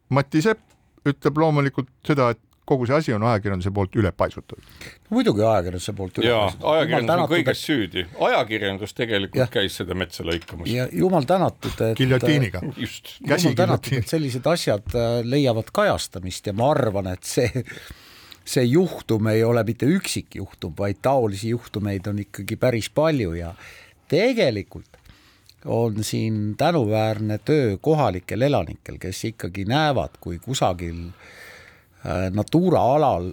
[0.10, 0.62] Mati Sepp
[1.06, 4.64] ütleb loomulikult seda, et kogu see asi on ajakirjanduse poolt üle paisutatud.
[5.06, 7.62] no muidugi ajakirjanduse poolt üle jaa, ajakirjandus on kõiges et...
[7.62, 9.48] süüdi, ajakirjandus tegelikult ja.
[9.54, 10.72] käis seda metsa lõikamas.
[10.74, 12.64] ja jumal tänatud, et giljotiiniga.
[12.82, 13.14] just.
[13.22, 17.66] jumal tänatud, et sellised asjad äh, leiavad kajastamist ja ma arvan, et see
[18.46, 23.54] see juhtum ei ole mitte üksikjuhtum, vaid taolisi juhtumeid on ikkagi päris palju ja
[24.10, 25.00] tegelikult
[25.66, 31.08] on siin tänuväärne töö kohalikel elanikel, kes ikkagi näevad, kui kusagil
[32.06, 33.32] äh, Natura alal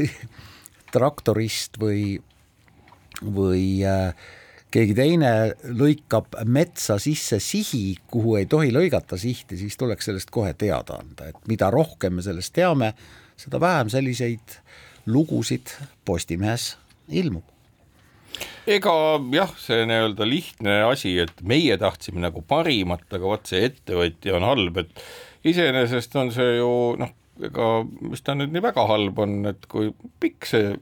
[0.94, 2.18] traktorist või,
[3.22, 4.14] või äh,
[4.70, 5.32] keegi teine
[5.64, 11.32] lõikab metsa sisse sihi, kuhu ei tohi lõigata sihti, siis tuleks sellest kohe teada anda,
[11.32, 12.92] et mida rohkem me sellest teame,
[13.36, 14.60] seda vähem selliseid
[15.06, 15.74] lugusid
[16.04, 16.76] Postimehes
[17.08, 17.55] ilmub
[18.66, 18.94] ega
[19.34, 24.46] jah, see nii-öelda lihtne asi, et meie tahtsime nagu parimat, aga vot see ettevõtja on
[24.46, 25.06] halb, et
[25.46, 27.12] iseenesest on see ju noh,
[27.46, 30.74] ega mis ta nüüd nii väga halb on, et kui pikk see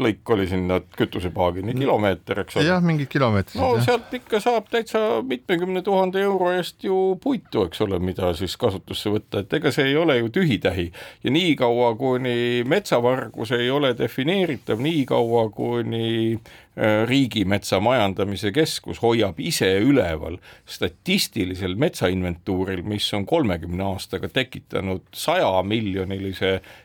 [0.00, 2.66] lõik oli sinna kütusepaagini, kilomeeter, eks ole.
[2.66, 3.60] jah, mingid kilomeetrid.
[3.60, 3.84] no jah.
[3.86, 9.12] sealt ikka saab täitsa mitmekümne tuhande euro eest ju puitu, eks ole, mida siis kasutusse
[9.14, 10.90] võtta, et ega see ei ole ju tühi-tähi.
[11.24, 19.70] ja niikaua, kuni metsavargus ei ole defineeritav, niikaua kuni äh, riigimetsa majandamise keskus hoiab ise
[19.78, 26.83] üleval statistilisel metsainventuuril, mis on kolmekümne aastaga tekitanud sajamiljonilise Äh,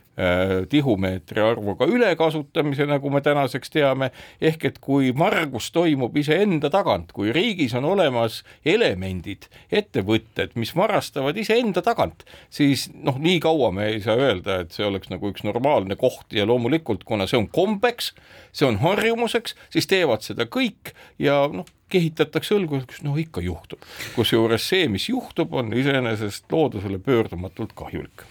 [0.69, 7.33] tihumeetri arvuga ülekasutamise, nagu me tänaseks teame, ehk et kui vargus toimub iseenda tagant, kui
[7.35, 14.03] riigis on olemas elemendid, ettevõtted, mis varastavad iseenda tagant, siis noh, nii kaua me ei
[14.03, 16.27] saa öelda, et see oleks nagu üks normaalne koht.
[16.35, 18.13] Ja loomulikult, kuna see on kombeks,
[18.51, 20.93] see on harjumuseks, siis teevad seda kõik.
[21.21, 23.83] Ja noh, kehitatakse õlgu, no ikka juhtub.
[24.15, 28.25] kusjuures see, mis juhtub, on iseenesest loodusele pöördumatult kahjulik.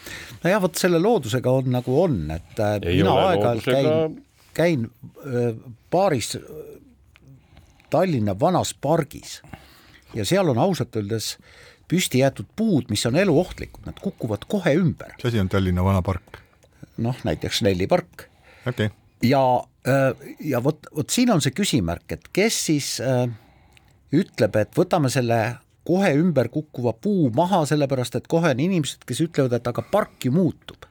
[0.44, 4.18] nojah, vot selle loodusega on nagu on, et äh, Ei mina aeg-ajalt käin,
[4.58, 4.84] käin
[5.26, 5.54] äh,
[5.90, 6.42] paaris äh,
[7.90, 9.40] Tallinna vanas pargis
[10.14, 11.36] ja seal on ausalt öeldes
[11.88, 15.16] püsti jäetud puud, mis on eluohtlikud, nad kukuvad kohe ümber.
[15.16, 16.40] mis asi on Tallinna vana park?
[16.98, 18.28] noh, näiteks Nelli park
[18.66, 18.90] okay..
[19.22, 19.42] ja,
[20.40, 23.26] ja vot, vot siin on see küsimärk, et kes siis äh,
[24.14, 25.40] ütleb, et võtame selle
[25.88, 30.28] kohe ümber kukkuva puu maha, sellepärast et kohe on inimesed, kes ütlevad, et aga park
[30.28, 30.88] ju muutub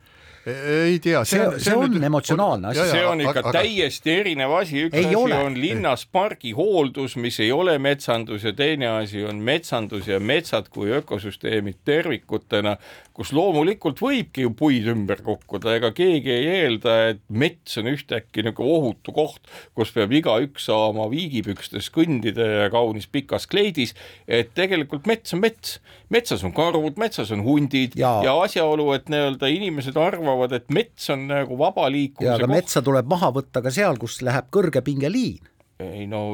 [0.47, 2.03] ei tea, see, see, see on nüüd...
[2.08, 2.86] emotsionaalne asi.
[2.93, 5.39] see on ikka aga, täiesti erinev asi, üks asi ole.
[5.43, 10.93] on linnaspargi hooldus, mis ei ole metsandus ja teine asi on metsandus ja metsad kui
[10.95, 12.77] ökosüsteemid tervikutena,
[13.17, 18.43] kus loomulikult võibki ju puid ümber kukkuda, ega keegi ei eelda, et mets on ühtäkki
[18.45, 19.41] nagu ohutu koht,
[19.77, 23.95] kus peab igaüks saama viigipükstes kõndida ja kaunis pikas kleidis,
[24.30, 25.80] et tegelikult mets on mets,
[26.13, 31.10] metsas on karud, metsas on hundid ja, ja asjaolu, et nii-öelda inimesed arvavad, et mets
[31.13, 32.53] on nagu vaba liikumise ja koht.
[32.53, 35.49] metsa tuleb maha võtta ka seal, kus läheb kõrgepingeliin.
[35.82, 36.30] ei no,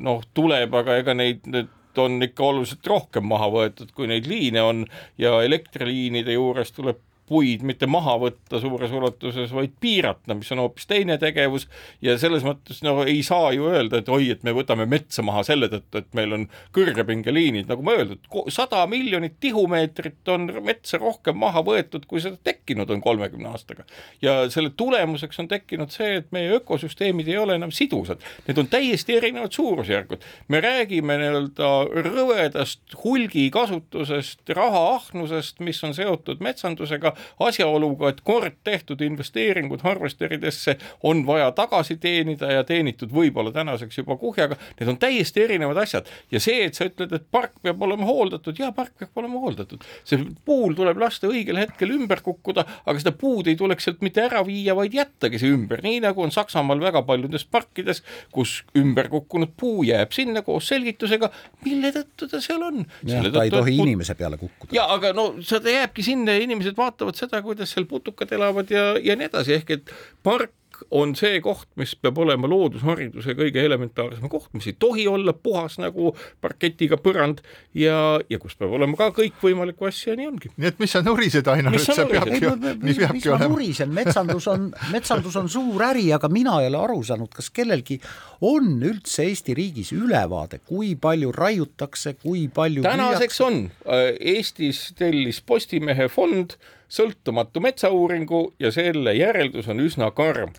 [0.00, 4.62] noh tuleb, aga ega neid nüüd on ikka oluliselt rohkem maha võetud, kui neid liine
[4.62, 4.84] on.
[5.18, 10.88] Ja elektriliinide juures tuleb puid mitte maha võtta suures ulatuses, vaid piirata, mis on hoopis
[10.90, 11.68] teine tegevus
[12.02, 15.44] ja selles mõttes no ei saa ju öelda, et oi, et me võtame metsa maha
[15.46, 21.38] selle tõttu, et meil on kõrgepingeliinid, nagu ma öeldud, sada miljonit tihumeetrit on metsa rohkem
[21.38, 23.86] maha võetud, kui seda tekkinud on kolmekümne aastaga.
[24.22, 28.70] ja selle tulemuseks on tekkinud see, et meie ökosüsteemid ei ole enam sidusad, need on
[28.70, 30.26] täiesti erinevad suurusjärgud.
[30.48, 31.70] me räägime nii-öelda
[32.10, 41.24] rõvedast hulgi kasutusest, rahaahnusest, mis on seotud metsandusega asjaoluga, et kord tehtud investeeringud harvesteridesse on
[41.26, 46.40] vaja tagasi teenida ja teenitud võib-olla tänaseks juba kuhjaga, need on täiesti erinevad asjad ja
[46.42, 50.24] see, et sa ütled, et park peab olema hooldatud, jaa, park peab olema hooldatud, see
[50.46, 54.42] puul tuleb lasta õigel hetkel ümber kukkuda, aga seda puud ei tuleks sealt mitte ära
[54.46, 58.02] viia, vaid jättagi see ümber, nii nagu on Saksamaal väga paljudes parkides,
[58.34, 61.30] kus ümber kukkunud puu jääb sinna koos selgitusega,
[61.64, 62.84] mille tõttu ta seal on.
[63.06, 64.74] ta ei tohi inimese peale kukkuda.
[64.76, 68.94] ja aga no seda jääbki sinna ja inimesed vaatavad seda, kuidas seal putukad elavad ja,
[69.02, 69.94] ja nii edasi, ehk et
[70.26, 70.54] park
[70.90, 75.78] on see koht, mis peab olema loodushariduse kõige elementaarsem koht, mis ei tohi olla puhas
[75.82, 77.42] nagu parketiga põrand
[77.76, 80.52] ja, ja kus peab olema ka kõikvõimalikku asja ja nii ongi.
[80.56, 84.48] nii et mis sa nurised, Ainar, et see peabki, nii peabki mis ma nurisen, metsandus
[84.52, 88.00] on, metsandus on suur äri, aga mina ei ole aru saanud, kas kellelgi
[88.46, 96.08] on üldse Eesti riigis ülevaade, kui palju raiutakse, kui palju tänaseks on, Eestis tellis Postimehe
[96.10, 96.56] fond
[96.90, 100.54] sõltumatu metsauuringu ja selle järeldus on üsna karm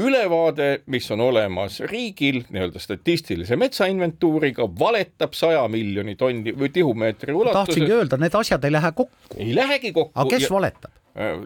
[0.00, 7.74] ülevaade, mis on olemas riigil nii-öelda statistilise metsainventuuriga, valetab saja miljoni tonni või tihumeetri ulatuses.
[7.74, 9.34] tahtsingi öelda, need asjad ei lähe kokku.
[9.36, 10.14] ei lähegi kokku.
[10.14, 10.54] aga kes ja...
[10.54, 10.96] valetab?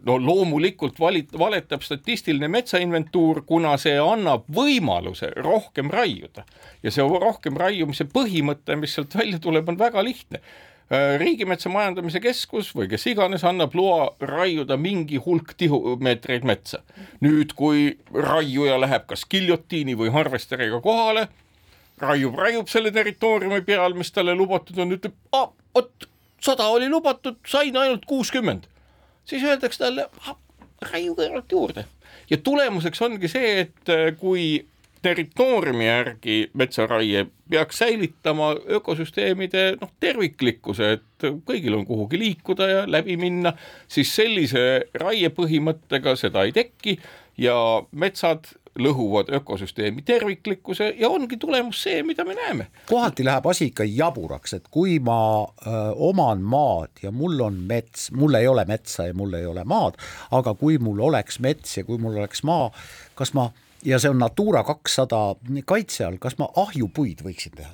[0.05, 6.44] no loomulikult valit-, valetab statistiline metsainventuur, kuna see annab võimaluse rohkem raiuda
[6.83, 10.42] ja see rohkem raiumise põhimõte, mis sealt välja tuleb, on väga lihtne
[11.18, 16.82] riigimetsa Majandamise Keskus või kes iganes annab loa raiuda mingi hulk tihumeetreid metsa.
[17.24, 21.28] nüüd, kui raiuja läheb kas giljotiini või harvesteriga kohale,
[21.98, 26.08] raiub, raiub selle territooriumi peal, mis talle lubatud on, ütleb, vot
[26.40, 28.68] sada oli lubatud, sain ainult kuuskümmend.
[29.24, 30.08] siis öeldakse talle,
[30.92, 31.86] raiu kõrvalt juurde
[32.30, 34.66] ja tulemuseks ongi see, et äh, kui
[35.04, 43.18] territooriumi järgi metsaraie peaks säilitama ökosüsteemide noh, terviklikkuse, et kõigil on kuhugi liikuda ja läbi
[43.20, 43.52] minna,
[43.88, 44.64] siis sellise
[45.00, 46.96] raiepõhimõttega seda ei teki
[47.40, 47.56] ja
[47.92, 48.48] metsad
[48.80, 52.66] lõhuvad ökosüsteemi terviklikkuse ja ongi tulemus see, mida me näeme.
[52.88, 55.18] kohati läheb asi ikka jaburaks, et kui ma
[55.66, 59.64] öö, oman maad ja mul on mets, mul ei ole metsa ja mul ei ole
[59.64, 62.72] maad, aga kui mul oleks mets ja kui mul oleks maa,
[63.14, 63.50] kas ma
[63.84, 65.34] ja see on Natura kakssada
[65.68, 67.72] kaitse all, kas ma ahjupuid võiksin teha?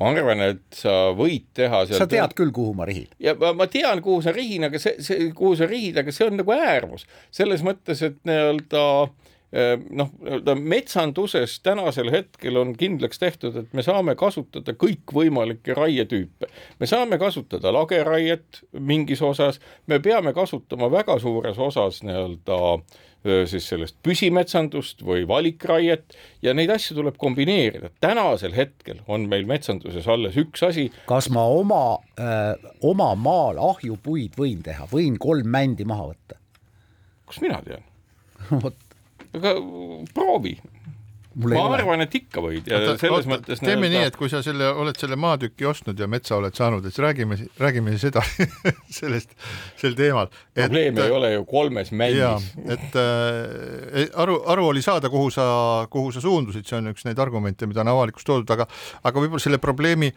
[0.00, 3.10] ma arvan, et sa võid teha sa tead küll, kuhu ma rihin.
[3.22, 6.26] ja ma, ma tean, kuhu sa rihin, aga see, see, kuhu sa rihid, aga see
[6.28, 8.82] on nagu äärmus selles mõttes, et nii-öelda
[9.52, 16.50] eh, noh, nii-öelda metsanduses tänasel hetkel on kindlaks tehtud, et me saame kasutada kõikvõimalikke raietüüpe.
[16.80, 23.68] me saame kasutada lageraiet mingis osas, me peame kasutama väga suures osas nii-öelda äh, siis
[23.70, 27.92] sellest püsimetsandust või valikraiet ja neid asju tuleb kombineerida.
[28.02, 30.88] tänasel hetkel on meil metsanduses alles üks asi.
[31.06, 31.98] kas ma oma,
[32.82, 36.40] oma maal ahjupuid võin teha, võin kolm mändi maha võtta?
[37.26, 37.86] kust mina tean
[38.64, 38.76] vot.
[39.32, 39.54] aga
[40.14, 40.56] proovi
[41.34, 44.42] ma arvan, et ikka võid ja oota, selles oota, mõttes teeme nii, et kui sa
[44.44, 48.22] selle, oled selle maatüki ostnud ja metsa oled saanud, et räägime, räägime seda
[48.98, 49.34] sellest,
[49.80, 50.30] sel teemal.
[50.54, 52.48] probleem ei ole ju kolmes männis.
[52.66, 55.46] et äh, aru, aru oli saada, kuhu sa,
[55.90, 58.68] kuhu sa suundusid, see on üks neid argumente, mida on avalikkust toodud, aga,
[59.02, 60.12] aga võib-olla selle probleemi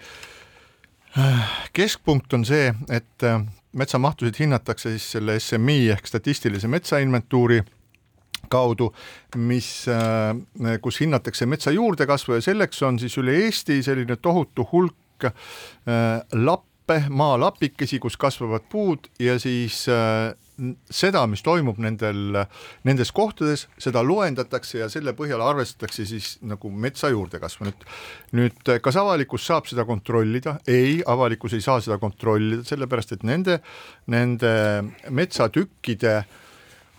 [1.20, 3.40] äh, keskpunkt on see, et äh,
[3.76, 7.62] metsamahtusid hinnatakse siis selle SMI ehk statistilise metsainventuuri
[8.52, 8.92] kaudu,
[9.38, 15.28] mis, äh, kus hinnatakse metsa juurdekasvu ja selleks on siis üle Eesti selline tohutu hulk
[15.28, 15.36] äh,
[16.34, 20.34] lappe, maalapikesi, kus kasvavad puud ja siis äh,
[20.92, 22.40] seda, mis toimub nendel,
[22.88, 27.68] nendes kohtades, seda loendatakse ja selle põhjal arvestatakse siis nagu metsa juurdekasvu.
[27.68, 27.84] nüüd,
[28.40, 30.58] nüüd kas avalikkus saab seda kontrollida?
[30.68, 33.60] ei, avalikkus ei saa seda kontrollida, sellepärast et nende,
[34.12, 34.56] nende
[35.10, 36.42] metsatükkide äh,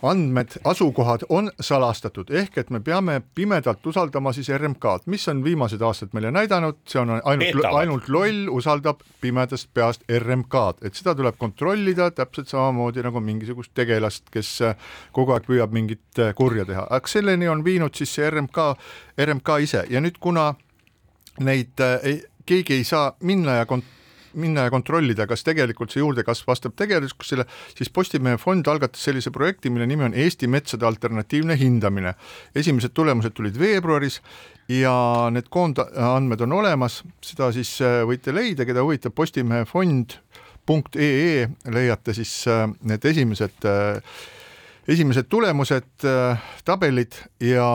[0.03, 5.81] andmed, asukohad on salastatud, ehk et me peame pimedalt usaldama siis RMK-d, mis on viimased
[5.81, 11.39] aastad meile näidanud, see on ainult, ainult loll usaldab pimedast peast RMK-d, et seda tuleb
[11.41, 14.53] kontrollida täpselt samamoodi nagu mingisugust tegelast, kes
[15.17, 18.71] kogu aeg püüab mingit kurja teha, aga selleni on viinud siis see RMK,
[19.25, 19.85] RMK ise.
[19.91, 20.53] Ja nüüd, kuna
[21.41, 23.95] neid ei, keegi ei saa minna ja kont-,
[24.37, 27.47] minna ja kontrollida, kas tegelikult see juurdekasv vastab tegelikkusele,
[27.77, 32.15] siis Postimehe fond algatas sellise projekti, mille nimi on Eesti metsade alternatiivne hindamine.
[32.55, 34.21] esimesed tulemused tulid veebruaris
[34.69, 40.19] ja need koondandmed on olemas, seda siis äh, võite leida, keda huvitab Postimehe fond
[40.67, 44.01] punkt ee leiate siis äh, need esimesed äh,
[44.89, 46.05] esimesed tulemused,
[46.65, 47.67] tabelid ja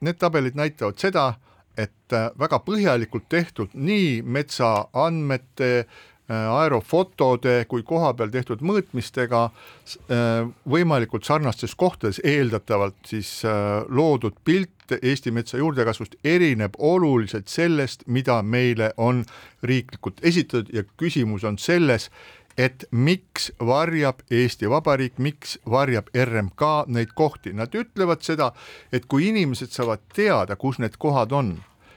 [0.00, 1.34] need tabelid näitavad seda,
[1.76, 5.86] et äh, väga põhjalikult tehtud nii metsaandmete
[6.26, 14.72] aerofotode kui kohapeal tehtud mõõtmistega äh, võimalikult sarnastes kohtades eeldatavalt siis äh, loodud pilt
[15.02, 19.24] Eesti metsa juurdekasvust erineb oluliselt sellest, mida meile on
[19.66, 20.70] riiklikult esitatud.
[20.70, 22.06] Ja küsimus on selles,
[22.54, 28.52] et miks varjab Eesti Vabariik, miks varjab RMK neid kohti, nad ütlevad seda,
[28.92, 31.56] et kui inimesed saavad teada, kus need kohad on,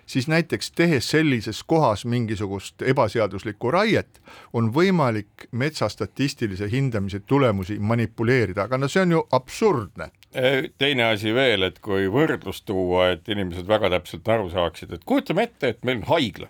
[0.09, 4.21] siis näiteks tehes sellises kohas mingisugust ebaseaduslikku raiet,
[4.53, 10.11] on võimalik metsastatistilise hindamise tulemusi manipuleerida, aga no see on ju absurdne.
[10.77, 15.49] Teine asi veel, et kui võrdlus tuua, et inimesed väga täpselt aru saaksid, et kujutame
[15.49, 16.49] ette, et meil on haigla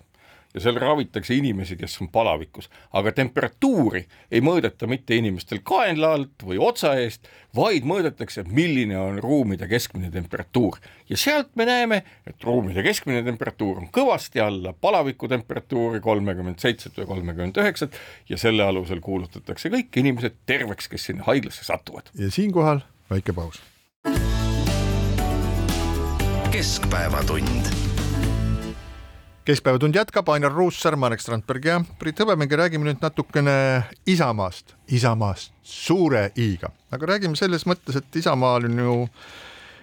[0.54, 6.44] ja seal ravitakse inimesi, kes on palavikus, aga temperatuuri ei mõõdeta mitte inimestel kaenla alt
[6.46, 10.80] või otsa eest, vaid mõõdetakse, milline on ruumide keskmine temperatuur
[11.10, 16.98] ja sealt me näeme, et ruumide keskmine temperatuur on kõvasti alla palaviku temperatuuri kolmekümmend seitset
[16.98, 17.98] või kolmekümmend üheksat
[18.28, 22.10] ja selle alusel kuulutatakse kõik inimesed terveks, kes sinna haiglasse satuvad.
[22.18, 23.62] ja siinkohal väike paus.
[26.50, 27.89] keskpäevatund
[29.44, 33.52] keskpäevatund jätkab, Ainar Ruussaar, Marek Strandberg ja Priit Hõbemägi, räägime nüüd natukene
[34.06, 38.96] Isamaast, Isamaast suure i-ga, aga räägime selles mõttes, et Isamaal on ju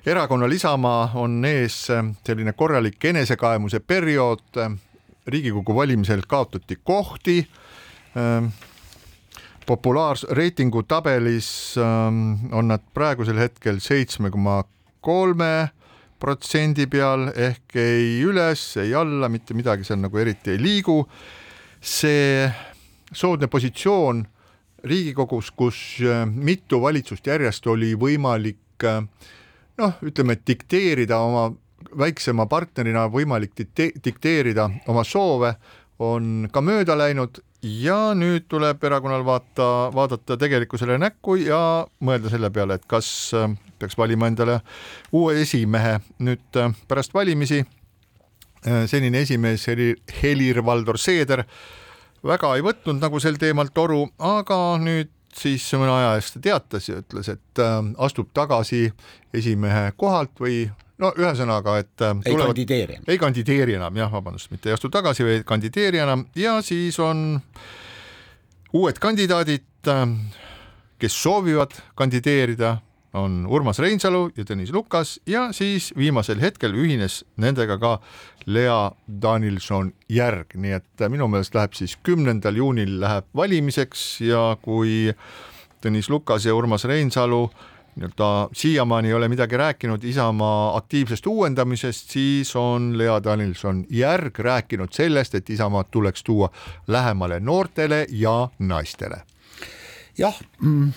[0.05, 4.61] erakonnal Isamaa on ees selline korralik enesekaemuse periood.
[5.27, 7.47] riigikogu valimisel kaotati kohti.
[9.65, 11.75] populaarsreitingu tabelis
[12.51, 14.63] on nad praegusel hetkel seitsme koma
[15.01, 15.69] kolme
[16.19, 21.03] protsendi peal ehk ei üles, ei alla, mitte midagi seal nagu eriti ei liigu.
[21.81, 22.49] see
[23.13, 24.25] soodne positsioon
[24.83, 29.01] Riigikogus, kus äh, mitu valitsust järjest oli võimalik äh,
[29.77, 31.47] noh, ütleme, dikteerida oma
[31.97, 33.55] väiksema partnerina võimalik
[34.03, 35.53] dikteerida oma soove,
[35.99, 41.59] on ka mööda läinud ja nüüd tuleb erakonnal vaata, vaadata tegelikkusele näkku ja
[42.05, 43.49] mõelda selle peale, et kas äh,
[43.79, 44.59] peaks valima endale
[45.11, 47.63] uue esimehe nüüd äh, pärast valimisi.
[48.67, 49.65] Äh, senine esimees
[50.21, 51.45] Helir-Valdor Seeder
[52.25, 56.97] väga ei võtnud nagu sel teemal toru, aga nüüd siis mõne aja eest teatas ja
[57.03, 57.59] ütles, et
[58.01, 58.87] astub tagasi
[59.37, 60.63] esimehe kohalt või
[61.01, 63.05] no ühesõnaga, et tulevad, ei kandideeri enam.
[63.07, 66.97] ei kandideeri enam jah, vabandust, mitte ei astu tagasi, vaid ei kandideeri enam ja siis
[67.03, 67.39] on
[68.77, 69.91] uued kandidaadid,
[70.97, 72.77] kes soovivad kandideerida,
[73.17, 77.93] on Urmas Reinsalu ja Tõnis Lukas ja siis viimasel hetkel ühines nendega ka
[78.45, 85.15] Lea Danilson-Järg, nii et minu meelest läheb siis kümnendal juunil läheb valimiseks ja kui
[85.81, 92.09] Tõnis Lukas ja Urmas Reinsalu äh, nii-öelda siiamaani ei ole midagi rääkinud Isamaa aktiivsest uuendamisest,
[92.09, 96.51] siis on Lea Danilson-Järg rääkinud sellest, et Isamaad tuleks tuua
[96.87, 99.21] lähemale noortele ja naistele.
[100.17, 100.91] jah mm,,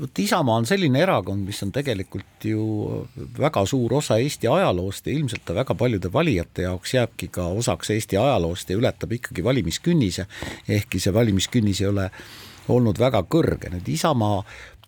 [0.00, 3.06] vot Isamaa on selline erakond, mis on tegelikult ju
[3.38, 7.90] väga suur osa Eesti ajaloost ja ilmselt ta väga paljude valijate jaoks jääbki ka osaks
[7.90, 10.26] Eesti ajaloost ja ületab ikkagi valimiskünnise,
[10.68, 12.10] ehkki see valimiskünnis ei ole
[12.70, 14.42] olnud väga kõrge, nüüd Isamaa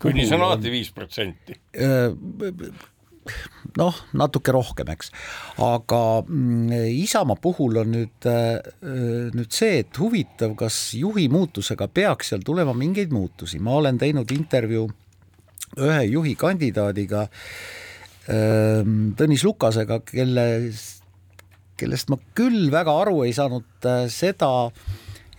[0.05, 1.57] künnis on alati viis protsenti.
[3.81, 5.09] Noh, natuke rohkem, eks,
[5.65, 8.29] aga mm, Isamaa puhul on nüüd,
[9.35, 14.29] nüüd see, et huvitav, kas juhi muutusega peaks seal tulema mingeid muutusi, ma olen teinud
[14.37, 14.85] intervjuu
[15.81, 17.25] ühe juhi kandidaadiga,
[18.25, 20.45] Tõnis Lukasega, kelle,
[21.77, 24.71] kellest ma küll väga aru ei saanud seda,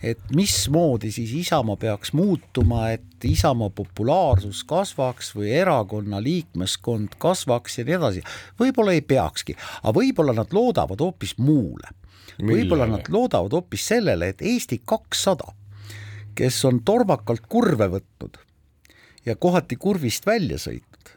[0.02, 7.84] et mismoodi siis Isamaa peaks muutuma, et Isamaa populaarsus kasvaks või erakonna liikmeskond kasvaks ja
[7.84, 8.22] nii edasi.
[8.60, 11.88] võib-olla ei peakski, aga võib-olla nad loodavad hoopis muule.
[12.42, 15.54] võib-olla nad loodavad hoopis sellele, et Eesti kakssada,
[16.34, 18.38] kes on tormakalt kurve võtnud
[19.26, 21.12] ja kohati kurvist välja sõitnud,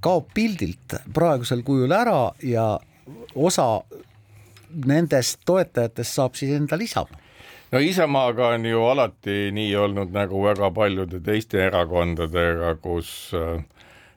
[0.00, 2.78] kaob pildilt praegusel kujul ära ja
[3.34, 3.82] osa
[4.86, 7.25] nendest toetajatest saab siis endale Isamaa
[7.72, 13.64] no Isamaaga on ju alati nii olnud nagu väga paljude teiste erakondadega, kus äh,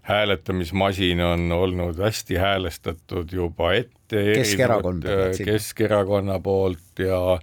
[0.09, 4.23] hääletamismasin on olnud hästi häälestatud juba ette.
[4.35, 5.03] Keskerakond.
[5.45, 7.39] Keskerakonna poolt ja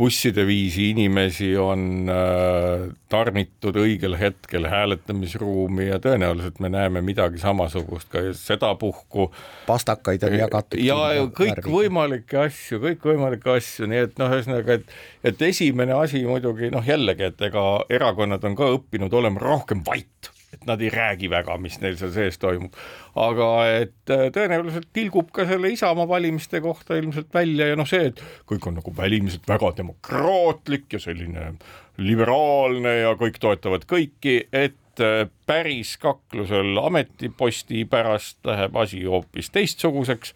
[0.00, 8.08] busside viisi inimesi on äh, tarnitud õigel hetkel hääletamisruumi ja tõenäoliselt me näeme midagi samasugust
[8.12, 9.28] ka sedapuhku.
[9.66, 10.80] pastakaid on jagatud.
[10.80, 10.96] ja
[11.36, 14.98] kõikvõimalikke asju, kõikvõimalikke asju, nii et noh, ühesõnaga, et,
[15.32, 20.32] et esimene asi muidugi noh, jällegi, et ega erakonnad on ka õppinud olema rohkem vait
[20.54, 22.74] et nad ei räägi väga, mis neil seal sees toimub.
[23.18, 23.48] aga
[23.80, 28.22] et äh, tõenäoliselt tilgub ka selle Isamaa valimiste kohta ilmselt välja ja noh, see, et
[28.50, 31.52] kõik on nagu välimuselt väga demokraatlik ja selline
[32.00, 40.34] liberaalne ja kõik toetavad kõiki, et äh, päris kaklusel ametiposti pärast läheb asi hoopis teistsuguseks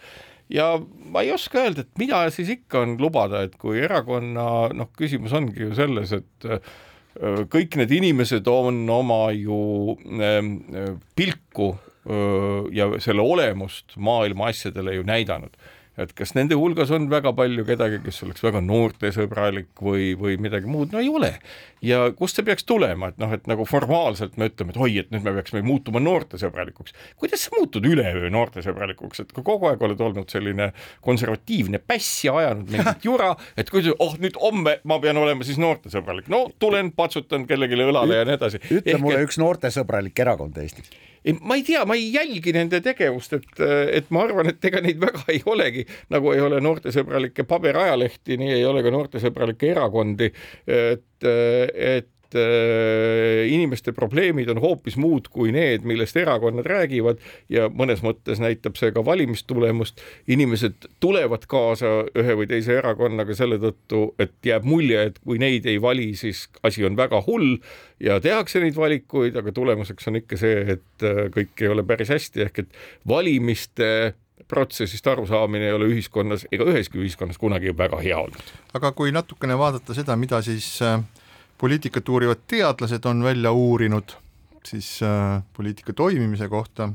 [0.53, 0.75] ja
[1.11, 5.35] ma ei oska öelda, et mida siis ikka on lubada, et kui erakonna noh, küsimus
[5.37, 6.75] ongi ju selles, et äh,
[7.51, 10.57] kõik need inimesed on oma ju ähm,
[11.17, 15.55] pilku äh, ja selle olemust maailma asjadele ju näidanud
[16.01, 20.71] et kas nende hulgas on väga palju kedagi, kes oleks väga noortesõbralik või, või midagi
[20.71, 21.35] muud, no ei ole.
[21.85, 25.13] ja kust see peaks tulema, et noh, et nagu formaalselt me ütleme, et oi, et
[25.15, 26.97] nüüd me peaksime muutuma noortesõbralikuks.
[27.21, 30.73] kuidas sa muutud üleöö noortesõbralikuks, et kui kogu aeg oled olnud selline
[31.05, 35.61] konservatiivne päss ja ajanud mingit jura, et kuidas, oh nüüd homme ma pean olema siis
[35.63, 38.63] noortesõbralik, no tulen, patsutan kellelegi õlale ja nii edasi.
[38.71, 39.29] ütle Ehk, mulle et...
[39.31, 40.91] üks noortesõbralik erakond Eestis
[41.41, 43.61] ma ei tea, ma ei jälgi nende tegevust, et,
[43.99, 48.59] et ma arvan, et ega neid väga ei olegi, nagu ei ole noortesõbralikke paberajalehti, nii
[48.59, 50.29] ei ole ka noortesõbralikke erakondi,
[50.69, 57.23] et, et äh, inimeste probleemid on hoopis muud kui need, millest erakonnad räägivad
[57.53, 60.01] ja mõnes mõttes näitab see ka valimistulemust.
[60.29, 65.67] inimesed tulevad kaasa ühe või teise erakonnaga selle tõttu, et jääb mulje, et kui neid
[65.67, 67.57] ei vali, siis asi on väga hull
[68.01, 72.13] ja tehakse neid valikuid, aga tulemuseks on ikka see, et äh, kõik ei ole päris
[72.13, 72.79] hästi, ehk et
[73.09, 74.15] valimiste
[74.49, 78.55] protsessist arusaamine ei ole ühiskonnas ega üheski ühiskonnas kunagi väga hea olnud.
[78.75, 81.01] aga kui natukene vaadata seda, mida siis äh
[81.59, 84.17] poliitikat uurivad teadlased on välja uurinud
[84.69, 86.89] siis äh, poliitika toimimise kohta.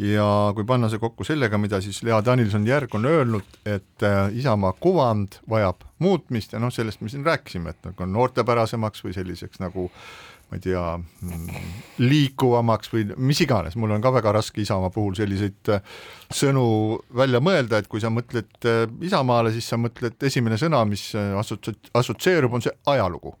[0.00, 0.24] Ja
[0.56, 5.36] kui panna see kokku sellega, mida siis Lea Danilson-Järg on öelnud, et äh, Isamaa kuvand
[5.50, 9.90] vajab muutmist ja noh, sellest me siin rääkisime, et nagu noortepärasemaks või selliseks nagu
[10.50, 11.66] ma ei tea, mm,
[12.02, 15.84] liikuvamaks või mis iganes, mul on ka väga raske Isamaa puhul selliseid äh,
[16.32, 16.64] sõnu
[17.14, 21.36] välja mõelda, et kui sa mõtled äh, Isamaale, siis sa mõtled, esimene sõna, mis äh,
[21.38, 23.36] assotsi-, assotsieerub, on see ajalugu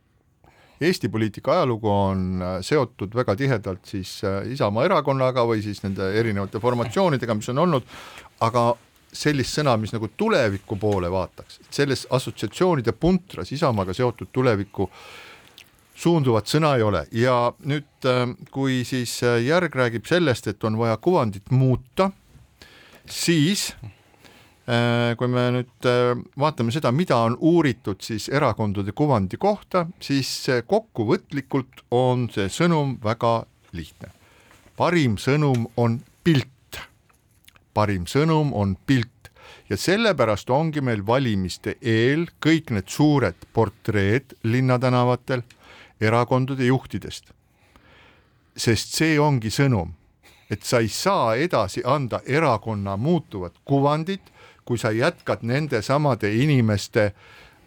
[0.80, 6.06] Eesti poliitika ajalugu on äh, seotud väga tihedalt siis äh, Isamaa erakonnaga või siis nende
[6.16, 7.90] erinevate formatsioonidega, mis on olnud,
[8.46, 8.62] aga
[9.12, 14.88] sellist sõna, mis nagu tuleviku poole vaataks, selles assotsiatsioonide puntras Isamaaga seotud tulevikku
[16.00, 17.04] suunduvat sõna ei ole.
[17.12, 22.08] Ja nüüd, äh, kui siis Järg räägib sellest, et on vaja kuvandit muuta,
[23.04, 23.74] siis
[25.18, 30.30] kui me nüüd äh, vaatame seda, mida on uuritud siis erakondade kuvandi kohta, siis
[30.70, 33.40] kokkuvõtlikult on see sõnum väga
[33.72, 34.12] lihtne.
[34.76, 36.80] parim sõnum on pilt,
[37.74, 39.30] parim sõnum on pilt
[39.70, 45.42] ja sellepärast ongi meil valimiste eel kõik need suured portreed linnatänavatel
[46.00, 47.32] erakondade juhtidest.
[48.56, 49.94] sest see ongi sõnum,
[50.50, 54.30] et sa ei saa edasi anda erakonna muutuvat kuvandit
[54.64, 57.04] kui sa jätkad nende samade inimeste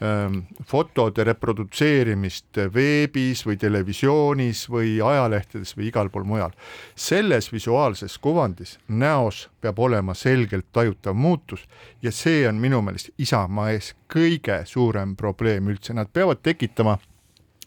[0.03, 6.51] ähm, fotode reprodutseerimist veebis või televisioonis või ajalehtedes või igal pool mujal.
[6.95, 11.65] selles visuaalses kuvandis näos peab olema selgelt tajutav muutus
[12.01, 16.97] ja see on minu meelest Isamaa ees kõige suurem probleem üldse, nad peavad tekitama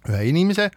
[0.08, 0.70] ühe inimese,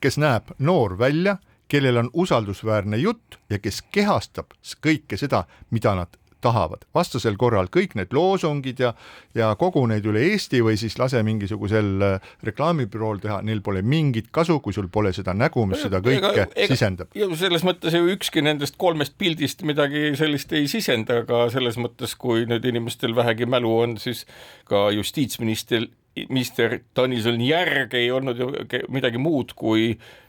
[0.00, 1.38] kes näeb noor välja,
[1.68, 4.52] kellel on usaldusväärne jutt ja kes kehastab
[4.84, 8.92] kõike seda, mida nad tahavad, vastasel korral kõik need loosungid ja,
[9.36, 14.30] ja kogu neid üle Eesti või siis lase mingisugusel äh, reklaamibürool teha, neil pole mingit
[14.34, 17.12] kasu, kui sul pole seda nägu, mis seda kõike ega, ega, sisendab.
[17.40, 22.46] selles mõttes ju ükski nendest kolmest pildist midagi sellist ei sisenda, aga selles mõttes, kui
[22.50, 24.24] nüüd inimestel vähegi mälu on, siis
[24.70, 25.88] ka justiitsminister
[26.30, 28.52] minister Tõnisel Järg ei olnud ju
[28.94, 30.23] midagi muud kui Äh,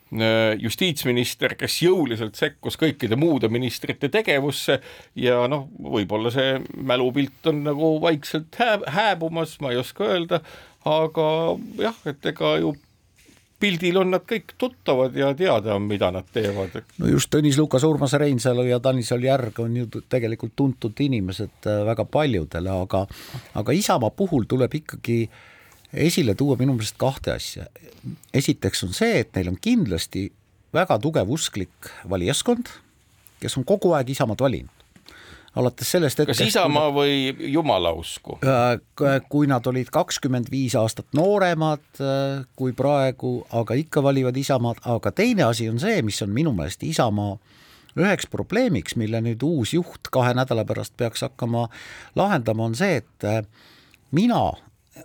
[0.61, 4.79] justiitsminister, kes jõuliselt sekkus kõikide muude ministrite tegevusse
[5.17, 10.41] ja noh, võib-olla see mälupilt on nagu vaikselt hää-, hääbumas, ma ei oska öelda,
[10.85, 11.29] aga
[11.81, 12.75] jah, et ega ju
[13.59, 16.75] pildil on nad kõik tuttavad ja teada, mida nad teevad.
[16.99, 21.81] no just Tõnis Lukas, Urmas Reinsalu ja Tanis Oljärg on ju tegelikult tuntud inimesed äh,
[21.87, 23.05] väga paljudele, aga
[23.55, 25.43] aga Isamaa puhul tuleb ikkagi äh,
[25.95, 27.65] esile tuua minu meelest kahte asja.
[28.33, 30.27] esiteks on see, et neil on kindlasti
[30.75, 32.69] väga tugev usklik valijaskond,
[33.39, 34.85] kes on kogu aeg Isamaad valinud
[35.55, 36.39] alates sellest hetkest.
[36.39, 38.39] kas Isamaa või Jumala usku?
[38.43, 44.83] Äh, kui nad olid kakskümmend viis aastat nooremad äh, kui praegu, aga ikka valivad Isamaad,
[44.83, 47.37] aga teine asi on see, mis on minu meelest Isamaa
[47.95, 51.69] üheks probleemiks, mille nüüd uus juht kahe nädala pärast peaks hakkama
[52.19, 53.41] lahendama, on see, et äh,
[54.11, 54.49] mina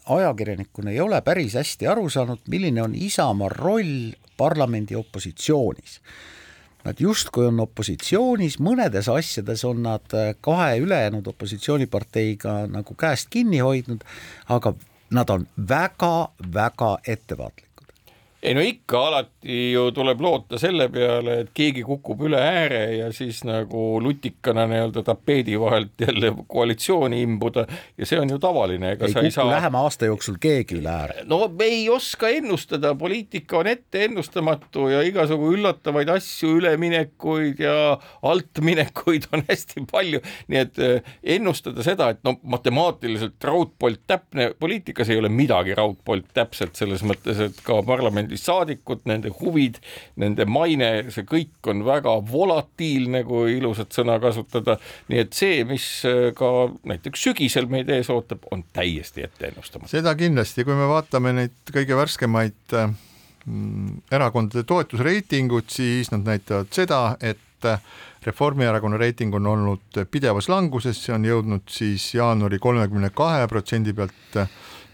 [0.07, 6.01] ajakirjanikuna ei ole päris hästi aru saanud, milline on Isamaa roll parlamendi opositsioonis.
[6.85, 13.59] Nad justkui on opositsioonis, mõnedes asjades on nad äh, kahe ülejäänud opositsiooniparteiga nagu käest kinni
[13.61, 14.07] hoidnud,
[14.49, 14.73] aga
[15.11, 17.70] nad on väga-väga ettevaatlikud
[18.43, 23.11] ei no ikka alati ju tuleb loota selle peale, et keegi kukub üle ääre ja
[23.13, 27.67] siis nagu lutikana nii-öelda tapeedi vahelt jälle koalitsiooni imbuda
[27.99, 30.93] ja see on ju tavaline, ega ei sa ei saa lähema aasta jooksul keegi üle
[30.93, 31.25] ääre.
[31.29, 37.77] no me ei oska ennustada, poliitika on ette ennustamatu ja igasugu üllatavaid asju, üleminekuid ja
[38.23, 45.13] altminekuid on hästi palju, nii et eh, ennustada seda, et no matemaatiliselt raudpolt täpne, poliitikas
[45.13, 47.83] ei ole midagi raudpolt täpset selles mõttes, et ka
[48.31, 49.79] parlamendisaadikud, nende huvid,
[50.17, 54.79] nende maine, see kõik on väga volatiilne, kui ilusat sõna kasutada,
[55.09, 59.91] nii et see, mis eh, ka näiteks sügisel meid ees ootab, on täiesti ette ennustamatu.
[59.91, 62.91] seda kindlasti, kui me vaatame neid kõige värskemaid äh,
[63.47, 67.81] mm, erakondade toetusreitingut, siis nad näitavad seda, et äh,
[68.21, 74.37] Reformierakonna reiting on olnud pidevas languses, see on jõudnud siis jaanuari kolmekümne kahe protsendi pealt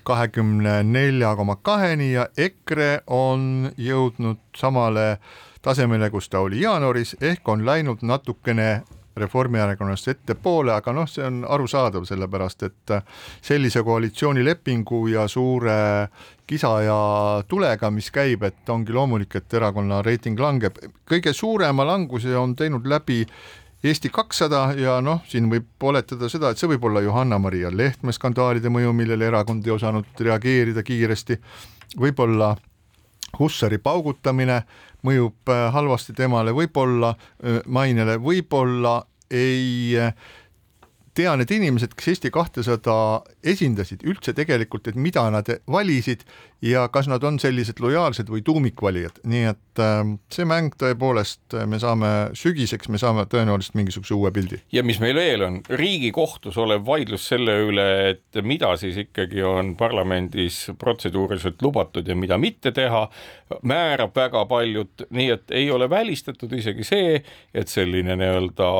[0.06, 5.16] kahekümne nelja koma kaheni ja EKRE on jõudnud samale
[5.62, 8.84] tasemele, kus ta oli jaanuaris, ehk on läinud natukene
[9.16, 12.92] Reformierakonnast ettepoole, aga noh, see on arusaadav, sellepärast et
[13.40, 15.76] sellise koalitsioonilepingu ja suure
[16.46, 16.98] kisa ja
[17.48, 20.76] tulega, mis käib, et ongi loomulik, et erakonna reiting langeb.
[21.08, 23.24] kõige suurema languse on teinud läbi
[23.86, 28.72] Eesti kakssada ja noh, siin võib oletada seda, et see võib olla Johanna-Maria Lehtme skandaalide
[28.72, 31.38] mõju, millele erakond ei osanud reageerida kiiresti,
[32.00, 32.54] võib-olla
[33.38, 34.62] Hussari paugutamine
[35.06, 38.98] mõjub äh, halvasti temale, võib-olla äh, mainele, võib-olla
[39.30, 40.14] ei äh,
[41.16, 42.96] tea need inimesed, kes Eesti kahesada
[43.44, 46.24] esindasid üldse tegelikult, et mida nad valisid
[46.64, 50.02] ja kas nad on sellised lojaalsed või tuumikvalijad, nii et äh,
[50.32, 54.60] see mäng tõepoolest, me saame sügiseks, me saame tõenäoliselt mingisuguse uue pildi.
[54.72, 59.74] ja mis meil veel on, Riigikohtus olev vaidlus selle üle, et mida siis ikkagi on
[59.76, 63.06] parlamendis protseduuriliselt lubatud ja mida mitte teha,
[63.62, 67.22] määrab väga paljut, nii et ei ole välistatud isegi see,
[67.54, 68.72] et selline nii-öelda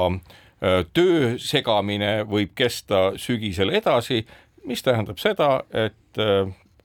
[0.97, 4.23] töö segamine võib kesta sügisel edasi,
[4.67, 6.21] mis tähendab seda, et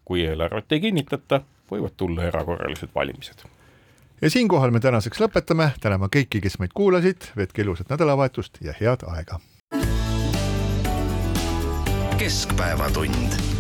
[0.06, 1.42] kui eelarvet ei kinnitata,
[1.72, 3.46] võivad tulla erakorralised valimised.
[4.22, 9.08] Ja siinkohal me tänaseks lõpetame, täname kõiki, kes meid kuulasid, veetke ilusat nädalavahetust ja head
[9.08, 9.40] aega.
[12.22, 13.51] keskpäevatund